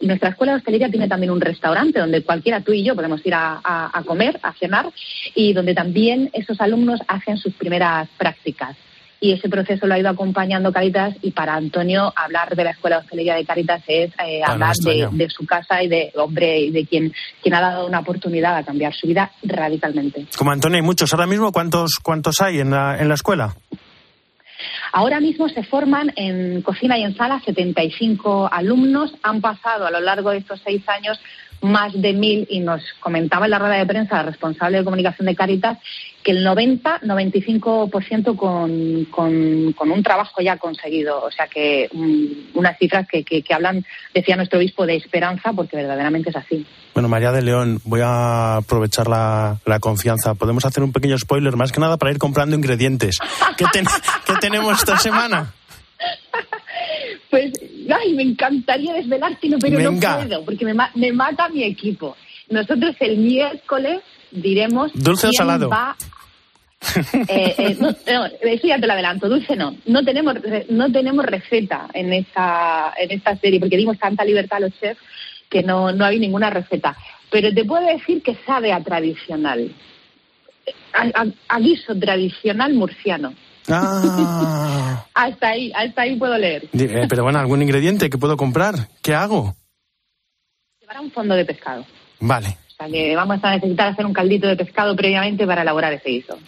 Y 0.00 0.06
nuestra 0.06 0.30
escuela 0.30 0.52
de 0.52 0.58
hostelería 0.58 0.88
tiene 0.88 1.08
también 1.08 1.32
un 1.32 1.40
restaurante 1.40 1.98
donde 1.98 2.22
cualquiera, 2.22 2.60
tú 2.62 2.72
y 2.72 2.82
yo, 2.82 2.94
podemos 2.94 3.20
ir 3.26 3.34
a 3.34 4.02
comer, 4.06 4.38
a 4.42 4.54
cenar, 4.54 4.86
y 5.34 5.52
donde 5.52 5.74
también 5.74 6.30
esos 6.32 6.60
alumnos 6.60 7.00
hacen 7.08 7.36
sus 7.36 7.52
primeras 7.54 8.08
prácticas 8.16 8.76
y 9.20 9.32
ese 9.32 9.48
proceso 9.48 9.86
lo 9.86 9.94
ha 9.94 9.98
ido 9.98 10.08
acompañando 10.08 10.72
Caritas 10.72 11.14
y 11.22 11.32
para 11.32 11.54
Antonio 11.54 12.12
hablar 12.14 12.54
de 12.54 12.64
la 12.64 12.70
Escuela 12.70 12.96
de 12.96 13.02
Hostelería 13.02 13.34
de 13.34 13.44
Caritas 13.44 13.82
es 13.86 14.12
eh, 14.24 14.42
hablar 14.44 14.74
de, 14.76 15.08
de, 15.12 15.30
su 15.30 15.44
casa 15.44 15.82
y 15.82 15.88
de 15.88 16.12
hombre 16.16 16.60
y 16.60 16.70
de 16.70 16.86
quien, 16.86 17.12
quien 17.42 17.54
ha 17.54 17.60
dado 17.60 17.86
una 17.86 18.00
oportunidad 18.00 18.56
a 18.56 18.62
cambiar 18.62 18.94
su 18.94 19.06
vida 19.06 19.32
radicalmente. 19.42 20.26
Como 20.36 20.52
Antonio 20.52 20.76
hay 20.76 20.82
muchos. 20.82 21.12
Ahora 21.12 21.26
mismo, 21.26 21.50
¿cuántos, 21.52 21.96
cuántos 22.02 22.40
hay 22.40 22.60
en 22.60 22.70
la, 22.70 22.98
en 22.98 23.08
la 23.08 23.14
escuela? 23.14 23.54
Ahora 24.92 25.20
mismo 25.20 25.48
se 25.48 25.62
forman 25.64 26.12
en 26.16 26.62
cocina 26.62 26.98
y 26.98 27.04
en 27.04 27.16
sala 27.16 27.40
75 27.44 28.48
alumnos. 28.50 29.14
Han 29.22 29.40
pasado 29.40 29.86
a 29.86 29.90
lo 29.90 30.00
largo 30.00 30.30
de 30.30 30.38
estos 30.38 30.60
seis 30.64 30.82
años 30.88 31.20
más 31.60 31.92
de 32.00 32.12
mil 32.12 32.46
y 32.50 32.60
nos 32.60 32.82
comentaba 33.00 33.46
en 33.46 33.50
la 33.50 33.58
rueda 33.58 33.76
de 33.76 33.86
prensa 33.86 34.16
la 34.16 34.24
responsable 34.24 34.78
de 34.78 34.84
comunicación 34.84 35.26
de 35.26 35.34
Caritas 35.34 35.78
que 36.22 36.32
el 36.32 36.46
90-95% 36.46 38.36
con, 38.36 39.04
con, 39.06 39.72
con 39.72 39.90
un 39.90 40.02
trabajo 40.02 40.40
ya 40.40 40.56
conseguido. 40.56 41.24
O 41.24 41.30
sea 41.30 41.46
que 41.46 41.88
um, 41.92 42.28
unas 42.54 42.78
cifras 42.78 43.06
que, 43.08 43.24
que, 43.24 43.42
que, 43.42 43.54
hablan, 43.54 43.84
decía 44.14 44.36
nuestro 44.36 44.58
obispo, 44.58 44.86
de 44.86 44.96
esperanza, 44.96 45.52
porque 45.52 45.76
verdaderamente 45.76 46.30
es 46.30 46.36
así. 46.36 46.66
Bueno, 46.94 47.08
María 47.08 47.32
de 47.32 47.42
León, 47.42 47.80
voy 47.84 48.00
a 48.02 48.56
aprovechar 48.56 49.08
la, 49.08 49.58
la 49.64 49.78
confianza. 49.80 50.34
Podemos 50.34 50.64
hacer 50.64 50.82
un 50.82 50.92
pequeño 50.92 51.16
spoiler, 51.18 51.56
más 51.56 51.72
que 51.72 51.80
nada 51.80 51.96
para 51.96 52.12
ir 52.12 52.18
comprando 52.18 52.56
ingredientes. 52.56 53.18
¿Qué, 53.56 53.64
ten, 53.72 53.86
¿qué 54.26 54.34
tenemos 54.40 54.78
esta 54.78 54.98
semana? 54.98 55.54
Pues, 57.30 57.52
ay, 57.92 58.14
me 58.14 58.22
encantaría 58.22 58.92
desvelarte, 58.94 59.48
pero 59.60 59.76
Venga. 59.76 60.10
no 60.12 60.28
puedo, 60.28 60.44
porque 60.44 60.64
me, 60.64 60.74
me, 60.94 61.12
mata 61.12 61.48
mi 61.48 61.64
equipo. 61.64 62.16
Nosotros 62.50 62.96
el 63.00 63.18
miércoles 63.18 64.00
diremos. 64.30 64.92
¿Dulce 64.94 65.28
o 65.28 65.32
salado? 65.32 65.68
Va... 65.68 65.96
eh, 67.28 67.54
eh, 67.58 67.76
no, 67.80 67.88
no, 67.90 68.26
eso 68.26 68.66
ya 68.68 68.78
te 68.78 68.86
lo 68.86 68.92
adelanto, 68.92 69.28
dulce 69.28 69.56
no. 69.56 69.76
No 69.86 70.04
tenemos, 70.04 70.34
no 70.68 70.92
tenemos 70.92 71.24
receta 71.26 71.88
en 71.92 72.12
esta, 72.12 72.94
en 72.96 73.10
esta 73.10 73.36
serie, 73.36 73.58
porque 73.58 73.76
dimos 73.76 73.98
tanta 73.98 74.24
libertad 74.24 74.58
a 74.58 74.60
los 74.60 74.78
chefs 74.78 75.00
que 75.48 75.62
no, 75.62 75.92
no 75.92 76.04
hay 76.04 76.18
ninguna 76.18 76.50
receta. 76.50 76.96
Pero 77.30 77.52
te 77.52 77.64
puedo 77.64 77.84
decir 77.86 78.22
que 78.22 78.36
sabe 78.46 78.72
a 78.72 78.82
tradicional. 78.82 79.72
A, 80.92 81.22
a, 81.22 81.26
a 81.48 81.60
guiso 81.60 81.98
tradicional 81.98 82.74
murciano. 82.74 83.34
Ah. 83.70 85.04
hasta 85.14 85.48
ahí, 85.48 85.72
hasta 85.74 86.02
ahí 86.02 86.16
puedo 86.16 86.36
leer. 86.38 86.68
Eh, 86.72 87.06
pero 87.08 87.22
bueno, 87.22 87.38
¿algún 87.38 87.62
ingrediente 87.62 88.10
que 88.10 88.18
puedo 88.18 88.36
comprar? 88.36 88.88
¿Qué 89.02 89.14
hago? 89.14 89.54
Llevar 90.80 91.00
un 91.00 91.10
fondo 91.10 91.34
de 91.34 91.44
pescado. 91.44 91.84
Vale. 92.20 92.48
O 92.48 92.76
sea 92.78 92.88
que 92.88 93.16
vamos 93.16 93.38
a 93.42 93.54
necesitar 93.56 93.88
hacer 93.88 94.06
un 94.06 94.12
caldito 94.12 94.46
de 94.46 94.56
pescado 94.56 94.94
previamente 94.94 95.46
para 95.46 95.62
elaborar 95.62 95.92
ese 95.92 96.10
guiso. 96.10 96.38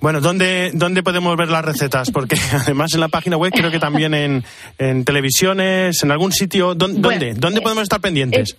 Bueno, 0.00 0.20
¿dónde, 0.20 0.70
¿dónde 0.74 1.02
podemos 1.02 1.36
ver 1.36 1.48
las 1.48 1.64
recetas? 1.64 2.10
Porque 2.10 2.36
además 2.52 2.92
en 2.94 3.00
la 3.00 3.08
página 3.08 3.36
web, 3.36 3.52
creo 3.52 3.70
que 3.70 3.78
también 3.78 4.14
en, 4.14 4.44
en 4.78 5.04
televisiones, 5.04 6.02
en 6.04 6.10
algún 6.10 6.32
sitio. 6.32 6.74
¿Dónde, 6.74 7.00
bueno, 7.00 7.26
¿dónde 7.36 7.60
podemos 7.60 7.82
estar 7.82 8.00
pendientes? 8.00 8.50
Es, 8.50 8.56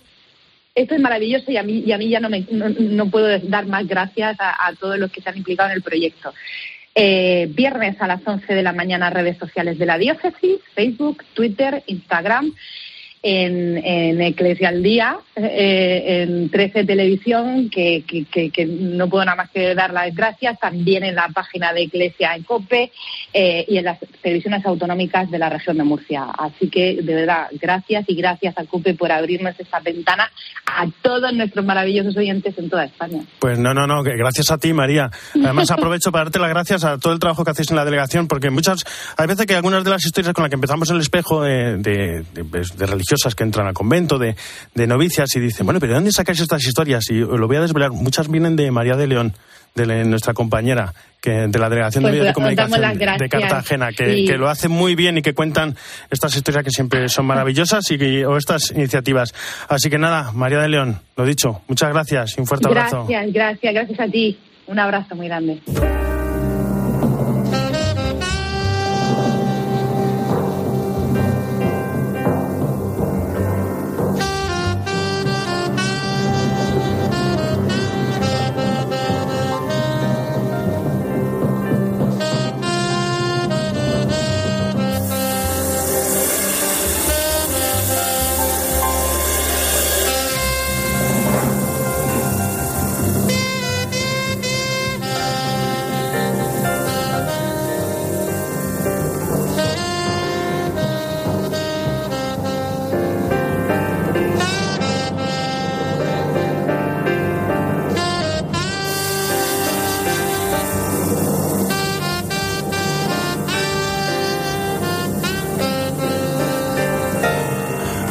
esto 0.74 0.94
es 0.94 1.00
maravilloso 1.00 1.50
y 1.50 1.56
a 1.56 1.62
mí, 1.62 1.82
y 1.86 1.92
a 1.92 1.98
mí 1.98 2.08
ya 2.08 2.20
no, 2.20 2.28
me, 2.28 2.46
no, 2.50 2.68
no 2.68 3.10
puedo 3.10 3.26
dar 3.44 3.66
más 3.66 3.86
gracias 3.86 4.36
a, 4.40 4.66
a 4.66 4.74
todos 4.74 4.98
los 4.98 5.10
que 5.10 5.20
se 5.20 5.28
han 5.28 5.36
implicado 5.36 5.70
en 5.70 5.76
el 5.76 5.82
proyecto. 5.82 6.32
Eh, 7.02 7.46
viernes 7.54 7.96
a 8.02 8.06
las 8.06 8.20
11 8.26 8.54
de 8.54 8.62
la 8.62 8.74
mañana, 8.74 9.08
redes 9.08 9.38
sociales 9.38 9.78
de 9.78 9.86
la 9.86 9.96
diócesis, 9.96 10.60
Facebook, 10.74 11.24
Twitter, 11.32 11.82
Instagram 11.86 12.52
en, 13.22 13.76
en 13.84 14.20
Eclesial 14.22 14.82
Día, 14.82 15.18
eh, 15.36 16.22
en 16.22 16.48
13 16.48 16.84
Televisión, 16.84 17.68
que, 17.68 18.02
que, 18.06 18.50
que, 18.50 18.66
no 18.66 19.10
puedo 19.10 19.24
nada 19.24 19.36
más 19.36 19.50
que 19.50 19.74
dar 19.74 19.92
las 19.92 20.14
gracias, 20.14 20.58
también 20.58 21.04
en 21.04 21.14
la 21.14 21.28
página 21.28 21.72
de 21.72 21.82
Eclesia 21.82 22.34
en 22.34 22.44
COPE 22.44 22.92
eh, 23.34 23.66
y 23.68 23.76
en 23.76 23.84
las 23.84 23.98
televisiones 24.22 24.64
autonómicas 24.64 25.30
de 25.30 25.38
la 25.38 25.50
región 25.50 25.76
de 25.76 25.84
Murcia. 25.84 26.24
Así 26.38 26.68
que, 26.70 27.02
de 27.02 27.14
verdad, 27.14 27.48
gracias 27.60 28.04
y 28.08 28.14
gracias 28.14 28.56
a 28.56 28.64
COPE 28.64 28.94
por 28.94 29.12
abrirnos 29.12 29.54
esta 29.58 29.80
ventana 29.80 30.30
a 30.64 30.86
todos 31.02 31.32
nuestros 31.34 31.64
maravillosos 31.64 32.16
oyentes 32.16 32.56
en 32.56 32.70
toda 32.70 32.84
España. 32.84 33.22
Pues 33.38 33.58
no, 33.58 33.74
no, 33.74 33.86
no, 33.86 34.02
gracias 34.02 34.50
a 34.50 34.56
ti, 34.56 34.72
María. 34.72 35.10
Además, 35.34 35.70
aprovecho 35.70 36.10
para 36.10 36.24
darte 36.24 36.38
las 36.38 36.50
gracias 36.50 36.84
a 36.84 36.96
todo 36.96 37.12
el 37.12 37.18
trabajo 37.18 37.44
que 37.44 37.50
hacéis 37.50 37.70
en 37.70 37.76
la 37.76 37.84
delegación, 37.84 38.28
porque 38.28 38.48
muchas, 38.48 38.84
hay 39.18 39.26
veces 39.26 39.44
que 39.44 39.54
algunas 39.54 39.84
de 39.84 39.90
las 39.90 40.04
historias 40.06 40.32
con 40.32 40.44
las 40.44 40.48
que 40.48 40.54
empezamos 40.54 40.88
el 40.90 41.00
espejo 41.00 41.42
de, 41.42 41.76
de, 41.76 42.24
de, 42.32 42.42
de 42.42 42.86
religión 42.86 43.09
que 43.36 43.42
entran 43.42 43.66
al 43.66 43.74
convento, 43.74 44.18
de, 44.18 44.36
de 44.74 44.86
novicias, 44.86 45.34
y 45.36 45.40
dicen, 45.40 45.66
bueno, 45.66 45.80
pero 45.80 45.92
¿de 45.92 45.96
dónde 45.96 46.12
sacáis 46.12 46.40
estas 46.40 46.64
historias? 46.64 47.04
Y 47.10 47.14
lo 47.14 47.46
voy 47.46 47.56
a 47.56 47.60
desvelar. 47.60 47.90
Muchas 47.90 48.28
vienen 48.28 48.56
de 48.56 48.70
María 48.70 48.96
de 48.96 49.06
León, 49.06 49.34
de 49.74 50.04
nuestra 50.04 50.34
compañera 50.34 50.92
que 51.20 51.30
de 51.30 51.58
la 51.58 51.68
Delegación 51.68 52.02
pues 52.02 52.12
de 52.12 52.18
Medios 52.18 52.26
de 52.28 52.34
Comunicación 52.34 52.98
de 53.18 53.28
Cartagena, 53.28 53.92
que, 53.92 54.14
sí. 54.14 54.24
que, 54.24 54.38
lo 54.38 54.48
hace 54.48 54.68
muy 54.68 54.94
bien 54.94 55.18
y 55.18 55.22
que 55.22 55.34
cuentan 55.34 55.76
estas 56.10 56.34
historias 56.34 56.64
que 56.64 56.70
siempre 56.70 57.08
son 57.08 57.26
maravillosas 57.26 57.90
y 57.90 57.98
que, 57.98 58.24
o 58.24 58.36
estas 58.36 58.70
iniciativas. 58.70 59.34
Así 59.68 59.90
que 59.90 59.98
nada, 59.98 60.32
María 60.32 60.60
de 60.60 60.68
León, 60.68 61.00
lo 61.16 61.24
dicho, 61.24 61.62
muchas 61.68 61.90
gracias 61.90 62.36
y 62.36 62.40
un 62.40 62.46
fuerte 62.46 62.68
gracias, 62.68 62.94
abrazo. 62.94 63.08
Gracias, 63.08 63.34
gracias, 63.34 63.74
gracias 63.74 64.00
a 64.00 64.10
ti. 64.10 64.38
Un 64.66 64.78
abrazo 64.78 65.14
muy 65.14 65.26
grande. 65.26 65.60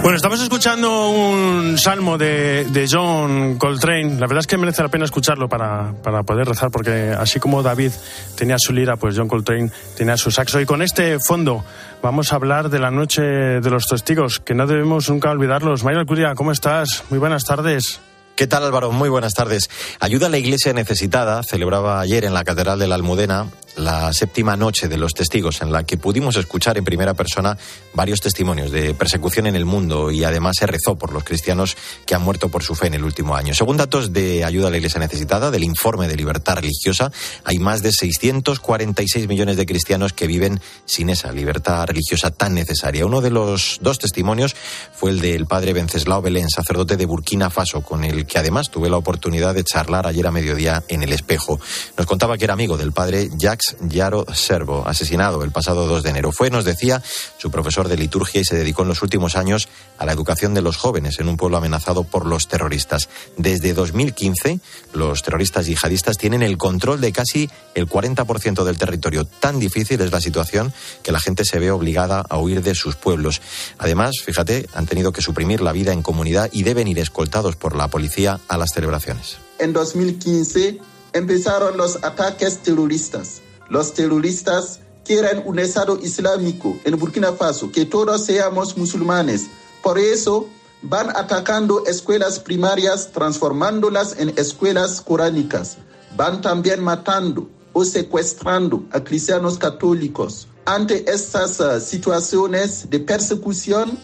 Bueno, 0.09 0.17
estamos 0.17 0.41
escuchando 0.41 1.09
un 1.11 1.77
salmo 1.77 2.17
de, 2.17 2.65
de, 2.65 2.87
John 2.89 3.59
Coltrane. 3.59 4.15
La 4.15 4.25
verdad 4.25 4.39
es 4.39 4.47
que 4.47 4.57
merece 4.57 4.81
la 4.81 4.89
pena 4.89 5.05
escucharlo 5.05 5.47
para, 5.47 5.93
para, 6.01 6.23
poder 6.23 6.47
rezar, 6.47 6.71
porque 6.71 7.15
así 7.15 7.39
como 7.39 7.61
David 7.61 7.91
tenía 8.35 8.55
su 8.57 8.73
lira, 8.73 8.97
pues 8.97 9.15
John 9.15 9.27
Coltrane 9.27 9.69
tenía 9.95 10.17
su 10.17 10.31
saxo. 10.31 10.59
Y 10.59 10.65
con 10.65 10.81
este 10.81 11.19
fondo 11.19 11.63
vamos 12.01 12.33
a 12.33 12.37
hablar 12.37 12.71
de 12.71 12.79
la 12.79 12.89
noche 12.89 13.21
de 13.21 13.69
los 13.69 13.85
testigos, 13.85 14.39
que 14.39 14.55
no 14.55 14.65
debemos 14.65 15.11
nunca 15.11 15.29
olvidarlos. 15.29 15.83
María 15.83 15.99
Alcuria, 15.99 16.33
¿cómo 16.33 16.51
estás? 16.51 17.03
Muy 17.11 17.19
buenas 17.19 17.45
tardes. 17.45 18.01
¿Qué 18.35 18.47
tal 18.47 18.63
Álvaro? 18.63 18.91
Muy 18.91 19.09
buenas 19.09 19.35
tardes. 19.35 19.69
Ayuda 19.99 20.25
a 20.25 20.29
la 20.31 20.39
Iglesia 20.39 20.73
necesitada 20.73 21.43
celebraba 21.43 21.99
ayer 21.99 22.25
en 22.25 22.33
la 22.33 22.43
Catedral 22.43 22.79
de 22.79 22.87
la 22.87 22.95
Almudena 22.95 23.45
la 23.79 24.13
séptima 24.13 24.55
noche 24.55 24.87
de 24.87 24.97
los 24.97 25.13
testigos, 25.13 25.61
en 25.61 25.71
la 25.71 25.83
que 25.83 25.97
pudimos 25.97 26.35
escuchar 26.35 26.77
en 26.77 26.83
primera 26.83 27.13
persona 27.13 27.57
varios 27.93 28.21
testimonios 28.21 28.71
de 28.71 28.93
persecución 28.93 29.47
en 29.47 29.55
el 29.55 29.65
mundo 29.65 30.11
y 30.11 30.23
además 30.23 30.57
se 30.59 30.67
rezó 30.67 30.95
por 30.95 31.13
los 31.13 31.23
cristianos 31.23 31.77
que 32.05 32.15
han 32.15 32.21
muerto 32.21 32.49
por 32.49 32.63
su 32.63 32.75
fe 32.75 32.87
en 32.87 32.95
el 32.95 33.03
último 33.03 33.35
año. 33.35 33.53
Según 33.53 33.77
datos 33.77 34.13
de 34.13 34.43
Ayuda 34.43 34.67
a 34.67 34.71
la 34.71 34.77
Iglesia 34.77 34.99
Necesitada, 34.99 35.51
del 35.51 35.63
informe 35.63 36.07
de 36.07 36.15
libertad 36.15 36.57
religiosa, 36.57 37.11
hay 37.43 37.59
más 37.59 37.81
de 37.81 37.91
646 37.91 39.27
millones 39.27 39.57
de 39.57 39.65
cristianos 39.65 40.13
que 40.13 40.27
viven 40.27 40.59
sin 40.85 41.09
esa 41.09 41.31
libertad 41.31 41.85
religiosa 41.87 42.31
tan 42.31 42.53
necesaria. 42.53 43.05
Uno 43.05 43.21
de 43.21 43.29
los 43.29 43.79
dos 43.81 43.99
testimonios 43.99 44.55
fue 44.93 45.11
el 45.11 45.21
del 45.21 45.45
padre 45.45 45.73
Venceslao 45.73 46.21
Belén, 46.21 46.49
sacerdote 46.49 46.97
de 46.97 47.05
Burkina 47.05 47.49
Faso, 47.49 47.81
con 47.81 48.03
el 48.03 48.25
que 48.25 48.39
además 48.39 48.69
tuve 48.69 48.89
la 48.89 48.97
oportunidad 48.97 49.55
de 49.55 49.63
charlar 49.63 50.05
ayer 50.05 50.27
a 50.27 50.31
mediodía 50.31 50.83
en 50.87 51.03
el 51.03 51.13
espejo. 51.13 51.59
Nos 51.97 52.05
contaba 52.05 52.37
que 52.37 52.43
era 52.43 52.53
amigo 52.53 52.77
del 52.77 52.91
padre 52.91 53.29
Jacques 53.37 53.68
Yaro 53.81 54.25
Servo, 54.33 54.87
asesinado 54.87 55.43
el 55.43 55.51
pasado 55.51 55.87
2 55.87 56.03
de 56.03 56.09
enero. 56.09 56.31
Fue, 56.31 56.49
nos 56.49 56.65
decía, 56.65 57.01
su 57.37 57.51
profesor 57.51 57.87
de 57.87 57.97
liturgia 57.97 58.41
y 58.41 58.45
se 58.45 58.55
dedicó 58.55 58.83
en 58.83 58.89
los 58.89 59.01
últimos 59.01 59.35
años 59.35 59.67
a 59.97 60.05
la 60.05 60.11
educación 60.11 60.53
de 60.53 60.61
los 60.61 60.77
jóvenes 60.77 61.19
en 61.19 61.29
un 61.29 61.37
pueblo 61.37 61.57
amenazado 61.57 62.03
por 62.03 62.25
los 62.25 62.47
terroristas. 62.47 63.09
Desde 63.37 63.73
2015, 63.73 64.59
los 64.93 65.23
terroristas 65.23 65.65
yihadistas 65.65 66.17
tienen 66.17 66.41
el 66.41 66.57
control 66.57 67.01
de 67.01 67.11
casi 67.11 67.49
el 67.75 67.87
40% 67.87 68.63
del 68.63 68.77
territorio. 68.77 69.25
Tan 69.25 69.59
difícil 69.59 70.01
es 70.01 70.11
la 70.11 70.21
situación 70.21 70.73
que 71.03 71.11
la 71.11 71.19
gente 71.19 71.45
se 71.45 71.59
ve 71.59 71.71
obligada 71.71 72.23
a 72.29 72.37
huir 72.37 72.61
de 72.61 72.75
sus 72.75 72.95
pueblos. 72.95 73.41
Además, 73.77 74.15
fíjate, 74.23 74.67
han 74.73 74.85
tenido 74.85 75.11
que 75.11 75.21
suprimir 75.21 75.61
la 75.61 75.71
vida 75.71 75.93
en 75.93 76.01
comunidad 76.01 76.49
y 76.51 76.63
deben 76.63 76.87
ir 76.87 76.99
escoltados 76.99 77.55
por 77.55 77.75
la 77.75 77.87
policía 77.87 78.39
a 78.47 78.57
las 78.57 78.71
celebraciones. 78.73 79.37
En 79.59 79.73
2015 79.73 80.79
empezaron 81.13 81.77
los 81.77 82.03
ataques 82.03 82.59
terroristas 82.59 83.41
los 83.69 83.93
terroristas 83.93 84.79
quieren 85.05 85.43
un 85.45 85.59
Estado 85.59 85.97
islámico 86.01 86.77
en 86.83 86.97
Burkina 86.99 87.33
Faso, 87.33 87.71
que 87.71 87.85
todos 87.85 88.25
seamos 88.25 88.77
musulmanes. 88.77 89.47
Por 89.81 89.97
eso 89.97 90.47
van 90.81 91.09
atacando 91.09 91.85
escuelas 91.85 92.39
primarias, 92.39 93.11
transformándolas 93.11 94.17
en 94.19 94.29
escuelas 94.37 95.01
coránicas. 95.01 95.77
Van 96.15 96.41
también 96.41 96.83
matando 96.83 97.49
o 97.73 97.85
secuestrando 97.85 98.83
a 98.91 99.03
cristianos 99.03 99.57
católicos. 99.57 100.47
Ante 100.65 101.09
estas 101.11 101.59
uh, 101.59 101.79
situaciones 101.79 102.89
de 102.89 102.99
persecución, 102.99 103.97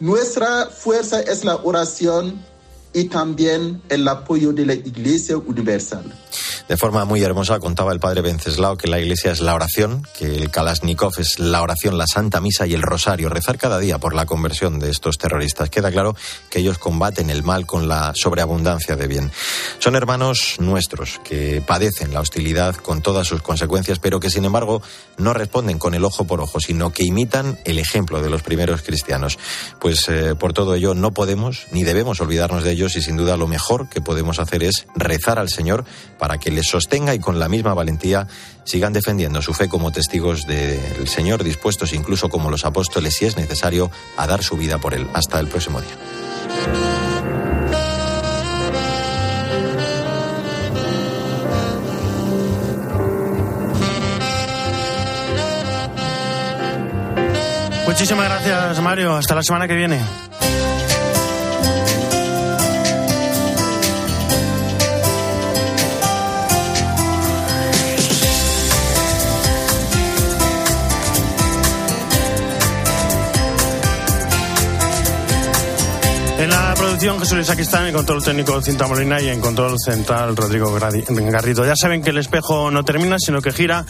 nuestra 0.00 0.66
fuerza 0.66 1.20
es 1.20 1.44
la 1.44 1.56
oración 1.56 2.40
y 2.92 3.04
también 3.04 3.82
el 3.88 4.06
apoyo 4.08 4.52
de 4.52 4.66
la 4.66 4.74
Iglesia 4.74 5.36
Universal. 5.36 6.04
De 6.68 6.76
forma 6.76 7.06
muy 7.06 7.22
hermosa 7.22 7.58
contaba 7.60 7.92
el 7.92 8.00
padre 8.00 8.20
Venceslao 8.20 8.76
que 8.76 8.88
la 8.88 9.00
iglesia 9.00 9.32
es 9.32 9.40
la 9.40 9.54
oración, 9.54 10.06
que 10.18 10.36
el 10.36 10.50
Kalashnikov 10.50 11.14
es 11.18 11.38
la 11.38 11.62
oración, 11.62 11.96
la 11.96 12.06
Santa 12.06 12.42
Misa 12.42 12.66
y 12.66 12.74
el 12.74 12.82
Rosario, 12.82 13.30
rezar 13.30 13.56
cada 13.56 13.78
día 13.78 13.98
por 13.98 14.14
la 14.14 14.26
conversión 14.26 14.78
de 14.78 14.90
estos 14.90 15.16
terroristas. 15.16 15.70
Queda 15.70 15.90
claro 15.90 16.14
que 16.50 16.58
ellos 16.58 16.76
combaten 16.76 17.30
el 17.30 17.42
mal 17.42 17.64
con 17.64 17.88
la 17.88 18.12
sobreabundancia 18.14 18.96
de 18.96 19.06
bien. 19.06 19.32
Son 19.78 19.96
hermanos 19.96 20.56
nuestros 20.58 21.20
que 21.24 21.62
padecen 21.66 22.12
la 22.12 22.20
hostilidad 22.20 22.76
con 22.76 23.00
todas 23.00 23.26
sus 23.26 23.40
consecuencias, 23.40 23.98
pero 23.98 24.20
que 24.20 24.28
sin 24.28 24.44
embargo 24.44 24.82
no 25.16 25.32
responden 25.32 25.78
con 25.78 25.94
el 25.94 26.04
ojo 26.04 26.26
por 26.26 26.42
ojo, 26.42 26.60
sino 26.60 26.92
que 26.92 27.04
imitan 27.04 27.58
el 27.64 27.78
ejemplo 27.78 28.20
de 28.20 28.28
los 28.28 28.42
primeros 28.42 28.82
cristianos. 28.82 29.38
Pues 29.80 30.06
eh, 30.08 30.34
por 30.34 30.52
todo 30.52 30.74
ello 30.74 30.94
no 30.94 31.12
podemos 31.12 31.66
ni 31.72 31.82
debemos 31.82 32.20
olvidarnos 32.20 32.62
de 32.62 32.72
ellos 32.72 32.77
y 32.78 33.02
sin 33.02 33.16
duda 33.16 33.36
lo 33.36 33.48
mejor 33.48 33.88
que 33.88 34.00
podemos 34.00 34.38
hacer 34.38 34.62
es 34.62 34.86
rezar 34.94 35.38
al 35.38 35.48
Señor 35.48 35.84
para 36.18 36.38
que 36.38 36.50
les 36.50 36.68
sostenga 36.68 37.14
y 37.14 37.18
con 37.18 37.38
la 37.40 37.48
misma 37.48 37.74
valentía 37.74 38.28
sigan 38.64 38.92
defendiendo 38.92 39.42
su 39.42 39.52
fe 39.52 39.68
como 39.68 39.90
testigos 39.90 40.46
del 40.46 41.08
Señor, 41.08 41.42
dispuestos 41.42 41.92
incluso 41.92 42.28
como 42.28 42.50
los 42.50 42.64
apóstoles, 42.64 43.14
si 43.14 43.24
es 43.24 43.36
necesario, 43.36 43.90
a 44.16 44.26
dar 44.26 44.42
su 44.42 44.56
vida 44.56 44.78
por 44.78 44.94
Él. 44.94 45.08
Hasta 45.12 45.40
el 45.40 45.48
próximo 45.48 45.80
día. 45.80 45.96
Muchísimas 57.86 58.26
gracias, 58.26 58.80
Mario. 58.80 59.16
Hasta 59.16 59.34
la 59.34 59.42
semana 59.42 59.66
que 59.66 59.74
viene. 59.74 60.00
Producción 76.78 77.18
Jesús 77.18 77.34
Luis 77.34 77.50
Aquistán, 77.50 77.86
en 77.86 77.94
control 77.94 78.22
técnico 78.22 78.62
Cinta 78.62 78.86
Molina 78.86 79.20
y 79.20 79.28
en 79.28 79.40
control 79.40 79.76
central 79.84 80.36
Rodrigo 80.36 80.72
Garrido. 80.72 81.66
Ya 81.66 81.74
saben 81.74 82.02
que 82.02 82.10
el 82.10 82.18
espejo 82.18 82.70
no 82.70 82.84
termina, 82.84 83.16
sino 83.18 83.42
que 83.42 83.52
gira 83.52 83.84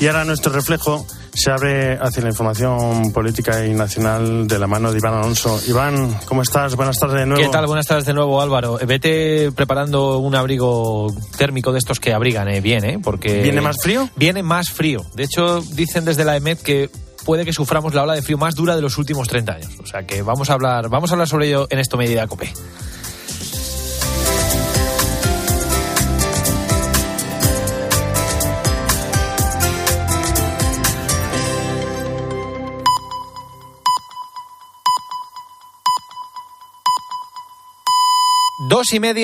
y 0.00 0.06
ahora 0.08 0.24
nuestro 0.24 0.52
reflejo 0.52 1.06
se 1.32 1.50
abre 1.50 1.98
hacia 2.00 2.22
la 2.22 2.30
información 2.30 3.12
política 3.12 3.64
y 3.64 3.72
nacional 3.72 4.48
de 4.48 4.58
la 4.58 4.66
mano 4.66 4.90
de 4.90 4.98
Iván 4.98 5.14
Alonso. 5.14 5.60
Iván, 5.68 6.18
¿cómo 6.26 6.42
estás? 6.42 6.74
Buenas 6.74 6.98
tardes 6.98 7.20
de 7.20 7.26
nuevo. 7.26 7.42
¿Qué 7.42 7.48
tal? 7.48 7.66
Buenas 7.66 7.86
tardes 7.86 8.06
de 8.06 8.12
nuevo, 8.12 8.42
Álvaro. 8.42 8.80
Eh, 8.80 8.86
Vete 8.86 9.52
preparando 9.52 10.18
un 10.18 10.34
abrigo 10.34 11.14
térmico 11.38 11.72
de 11.72 11.78
estos 11.78 12.00
que 12.00 12.12
abrigan 12.12 12.48
eh, 12.48 12.60
bien, 12.60 12.84
¿eh? 12.84 12.98
Porque 13.02 13.42
¿Viene 13.42 13.60
más 13.60 13.76
frío? 13.80 14.08
Viene 14.16 14.42
más 14.42 14.70
frío. 14.70 15.06
De 15.14 15.24
hecho, 15.24 15.62
dicen 15.72 16.04
desde 16.04 16.24
la 16.24 16.36
EMET 16.36 16.60
que 16.60 16.90
puede 17.24 17.44
que 17.44 17.52
suframos 17.52 17.94
la 17.94 18.02
ola 18.02 18.14
de 18.14 18.22
frío 18.22 18.38
más 18.38 18.54
dura 18.54 18.76
de 18.76 18.82
los 18.82 18.98
últimos 18.98 19.28
30 19.28 19.52
años. 19.52 19.72
O 19.80 19.86
sea 19.86 20.06
que 20.06 20.22
vamos 20.22 20.50
a 20.50 20.54
hablar, 20.54 20.88
vamos 20.88 21.10
a 21.10 21.14
hablar 21.14 21.28
sobre 21.28 21.48
ello 21.48 21.66
en 21.70 21.78
esto 21.78 21.96
Medida 21.96 22.26
Cope. 22.26 22.52
Dos 38.68 38.92
y 38.94 39.00
media. 39.00 39.20